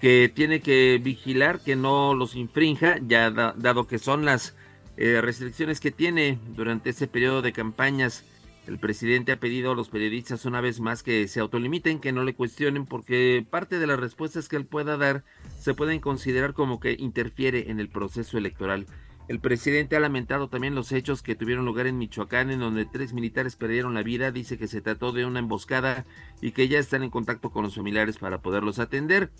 que 0.00 0.32
tiene 0.34 0.60
que 0.60 0.98
vigilar 1.02 1.60
que 1.60 1.76
no 1.76 2.14
los 2.14 2.36
infrinja, 2.36 2.98
ya 3.06 3.30
dado 3.30 3.86
que 3.86 3.98
son 3.98 4.24
las 4.24 4.56
eh, 4.96 5.20
restricciones 5.20 5.80
que 5.80 5.90
tiene 5.90 6.38
durante 6.56 6.90
ese 6.90 7.06
periodo 7.06 7.42
de 7.42 7.52
campañas. 7.52 8.24
El 8.66 8.78
presidente 8.78 9.32
ha 9.32 9.40
pedido 9.40 9.72
a 9.72 9.74
los 9.74 9.90
periodistas 9.90 10.46
una 10.46 10.62
vez 10.62 10.80
más 10.80 11.02
que 11.02 11.28
se 11.28 11.40
autolimiten, 11.40 12.00
que 12.00 12.12
no 12.12 12.24
le 12.24 12.34
cuestionen, 12.34 12.86
porque 12.86 13.44
parte 13.48 13.78
de 13.78 13.86
las 13.86 14.00
respuestas 14.00 14.48
que 14.48 14.56
él 14.56 14.64
pueda 14.64 14.96
dar 14.96 15.22
se 15.60 15.74
pueden 15.74 16.00
considerar 16.00 16.54
como 16.54 16.80
que 16.80 16.96
interfiere 16.98 17.70
en 17.70 17.78
el 17.78 17.90
proceso 17.90 18.38
electoral. 18.38 18.86
El 19.26 19.40
presidente 19.40 19.96
ha 19.96 20.00
lamentado 20.00 20.48
también 20.48 20.74
los 20.74 20.92
hechos 20.92 21.22
que 21.22 21.34
tuvieron 21.34 21.64
lugar 21.64 21.86
en 21.86 21.96
Michoacán, 21.96 22.50
en 22.50 22.60
donde 22.60 22.84
tres 22.84 23.14
militares 23.14 23.56
perdieron 23.56 23.94
la 23.94 24.02
vida. 24.02 24.30
Dice 24.30 24.58
que 24.58 24.68
se 24.68 24.82
trató 24.82 25.12
de 25.12 25.24
una 25.24 25.38
emboscada 25.38 26.04
y 26.42 26.52
que 26.52 26.68
ya 26.68 26.78
están 26.78 27.02
en 27.02 27.10
contacto 27.10 27.50
con 27.50 27.64
los 27.64 27.74
familiares 27.74 28.18
para 28.18 28.42
poderlos 28.42 28.78
atender. 28.78 29.30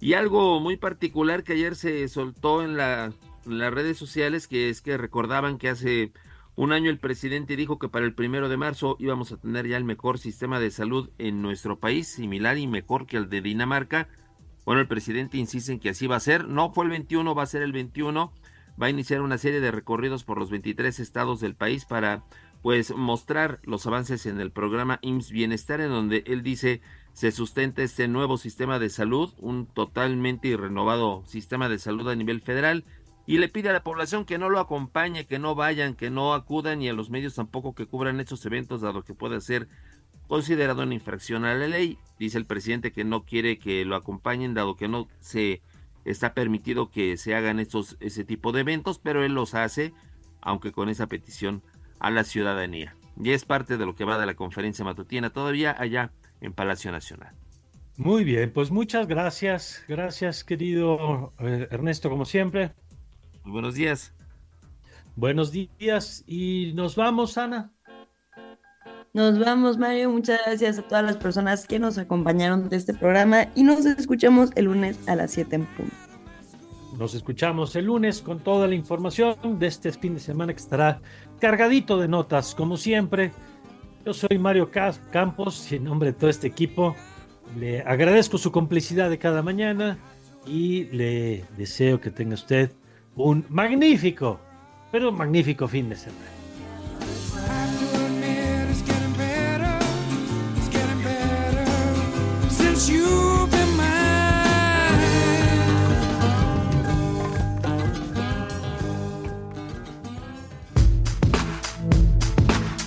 Y 0.00 0.14
algo 0.14 0.60
muy 0.60 0.78
particular 0.78 1.44
que 1.44 1.52
ayer 1.52 1.76
se 1.76 2.08
soltó 2.08 2.62
en, 2.62 2.78
la, 2.78 3.12
en 3.44 3.58
las 3.58 3.72
redes 3.72 3.98
sociales, 3.98 4.48
que 4.48 4.70
es 4.70 4.80
que 4.80 4.96
recordaban 4.96 5.58
que 5.58 5.68
hace 5.68 6.12
un 6.56 6.72
año 6.72 6.88
el 6.88 6.98
presidente 6.98 7.56
dijo 7.56 7.78
que 7.78 7.88
para 7.88 8.06
el 8.06 8.14
primero 8.14 8.48
de 8.48 8.56
marzo 8.56 8.96
íbamos 8.98 9.32
a 9.32 9.36
tener 9.36 9.66
ya 9.66 9.76
el 9.76 9.84
mejor 9.84 10.18
sistema 10.18 10.58
de 10.58 10.70
salud 10.70 11.10
en 11.18 11.42
nuestro 11.42 11.78
país, 11.78 12.08
similar 12.08 12.56
y 12.56 12.66
mejor 12.66 13.06
que 13.06 13.18
el 13.18 13.28
de 13.28 13.42
Dinamarca. 13.42 14.08
Bueno, 14.64 14.80
el 14.80 14.88
presidente 14.88 15.36
insiste 15.36 15.72
en 15.72 15.80
que 15.80 15.90
así 15.90 16.06
va 16.06 16.16
a 16.16 16.20
ser. 16.20 16.48
No 16.48 16.72
fue 16.72 16.84
el 16.84 16.90
21, 16.92 17.34
va 17.34 17.42
a 17.42 17.46
ser 17.46 17.62
el 17.62 17.72
21 17.72 18.32
va 18.80 18.86
a 18.86 18.90
iniciar 18.90 19.20
una 19.20 19.38
serie 19.38 19.60
de 19.60 19.70
recorridos 19.70 20.24
por 20.24 20.38
los 20.38 20.50
23 20.50 20.98
estados 21.00 21.40
del 21.40 21.54
país 21.54 21.84
para 21.84 22.24
pues 22.62 22.96
mostrar 22.96 23.60
los 23.64 23.86
avances 23.86 24.24
en 24.26 24.40
el 24.40 24.50
programa 24.50 24.98
IMSS 25.02 25.30
Bienestar 25.30 25.80
en 25.80 25.90
donde 25.90 26.24
él 26.26 26.42
dice 26.42 26.80
se 27.12 27.30
sustenta 27.30 27.82
este 27.82 28.08
nuevo 28.08 28.38
sistema 28.38 28.78
de 28.78 28.88
salud, 28.88 29.32
un 29.38 29.66
totalmente 29.66 30.56
renovado 30.56 31.22
sistema 31.26 31.68
de 31.68 31.78
salud 31.78 32.08
a 32.08 32.16
nivel 32.16 32.40
federal 32.40 32.84
y 33.26 33.38
le 33.38 33.48
pide 33.48 33.70
a 33.70 33.72
la 33.72 33.84
población 33.84 34.24
que 34.24 34.38
no 34.38 34.50
lo 34.50 34.58
acompañe, 34.58 35.26
que 35.26 35.38
no 35.38 35.54
vayan, 35.54 35.94
que 35.94 36.10
no 36.10 36.34
acudan 36.34 36.82
y 36.82 36.88
a 36.88 36.92
los 36.92 37.10
medios 37.10 37.34
tampoco 37.34 37.74
que 37.74 37.86
cubran 37.86 38.20
estos 38.20 38.44
eventos 38.44 38.80
dado 38.80 39.04
que 39.04 39.14
puede 39.14 39.40
ser 39.40 39.68
considerado 40.26 40.82
una 40.82 40.94
infracción 40.94 41.44
a 41.44 41.54
la 41.54 41.68
ley. 41.68 41.98
Dice 42.18 42.38
el 42.38 42.46
presidente 42.46 42.92
que 42.92 43.04
no 43.04 43.24
quiere 43.24 43.58
que 43.58 43.84
lo 43.84 43.96
acompañen 43.96 44.54
dado 44.54 44.76
que 44.76 44.88
no 44.88 45.08
se 45.20 45.62
está 46.04 46.34
permitido 46.34 46.90
que 46.90 47.16
se 47.16 47.34
hagan 47.34 47.60
estos, 47.60 47.96
ese 48.00 48.24
tipo 48.24 48.52
de 48.52 48.60
eventos, 48.60 48.98
pero 48.98 49.24
él 49.24 49.32
los 49.32 49.54
hace, 49.54 49.92
aunque 50.40 50.72
con 50.72 50.88
esa 50.88 51.06
petición 51.06 51.62
a 51.98 52.10
la 52.10 52.24
ciudadanía. 52.24 52.96
Y 53.22 53.30
es 53.30 53.44
parte 53.44 53.76
de 53.76 53.86
lo 53.86 53.94
que 53.94 54.04
va 54.04 54.18
de 54.18 54.26
la 54.26 54.34
conferencia 54.34 54.84
matutina 54.84 55.30
todavía 55.30 55.74
allá 55.78 56.12
en 56.40 56.52
Palacio 56.52 56.90
Nacional. 56.92 57.34
Muy 57.96 58.24
bien, 58.24 58.52
pues 58.52 58.70
muchas 58.70 59.06
gracias. 59.06 59.84
Gracias, 59.86 60.42
querido 60.42 61.32
eh, 61.38 61.68
Ernesto, 61.70 62.10
como 62.10 62.24
siempre. 62.24 62.72
Muy 63.44 63.52
buenos 63.52 63.74
días. 63.74 64.12
Buenos 65.16 65.52
días 65.52 66.24
y 66.26 66.72
nos 66.74 66.96
vamos, 66.96 67.38
Ana. 67.38 67.72
Nos 69.14 69.38
vamos, 69.38 69.78
Mario. 69.78 70.10
Muchas 70.10 70.40
gracias 70.44 70.76
a 70.76 70.82
todas 70.82 71.04
las 71.04 71.16
personas 71.16 71.68
que 71.68 71.78
nos 71.78 71.98
acompañaron 71.98 72.68
de 72.68 72.76
este 72.76 72.92
programa 72.92 73.46
y 73.54 73.62
nos 73.62 73.86
escuchamos 73.86 74.50
el 74.56 74.64
lunes 74.64 74.98
a 75.06 75.14
las 75.14 75.30
7 75.30 75.54
en 75.54 75.66
punto. 75.66 75.94
Nos 76.98 77.14
escuchamos 77.14 77.76
el 77.76 77.84
lunes 77.84 78.20
con 78.20 78.40
toda 78.40 78.66
la 78.66 78.74
información 78.74 79.36
de 79.60 79.68
este 79.68 79.92
fin 79.92 80.14
de 80.14 80.20
semana 80.20 80.52
que 80.52 80.58
estará 80.58 81.00
cargadito 81.38 81.96
de 81.96 82.08
notas, 82.08 82.56
como 82.56 82.76
siempre. 82.76 83.30
Yo 84.04 84.12
soy 84.12 84.36
Mario 84.36 84.68
Campos 85.12 85.70
y 85.70 85.76
en 85.76 85.84
nombre 85.84 86.10
de 86.10 86.18
todo 86.18 86.28
este 86.28 86.48
equipo 86.48 86.96
le 87.56 87.82
agradezco 87.82 88.36
su 88.36 88.50
complicidad 88.50 89.10
de 89.10 89.18
cada 89.18 89.42
mañana 89.42 89.96
y 90.44 90.86
le 90.86 91.44
deseo 91.56 92.00
que 92.00 92.10
tenga 92.10 92.34
usted 92.34 92.72
un 93.14 93.46
magnífico, 93.48 94.40
pero 94.90 95.12
magnífico 95.12 95.68
fin 95.68 95.88
de 95.88 95.94
semana. 95.94 96.43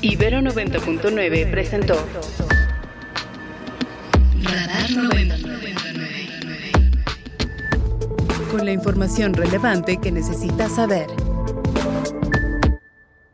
Ibero 0.02 0.39
90.9 0.41 1.50
presentó 1.50 1.95
Radar 4.43 4.91
99. 4.91 5.76
Con 8.52 8.66
la 8.66 8.72
información 8.72 9.34
relevante 9.34 9.98
que 9.98 10.12
necesitas 10.12 10.76
saber. 10.76 11.26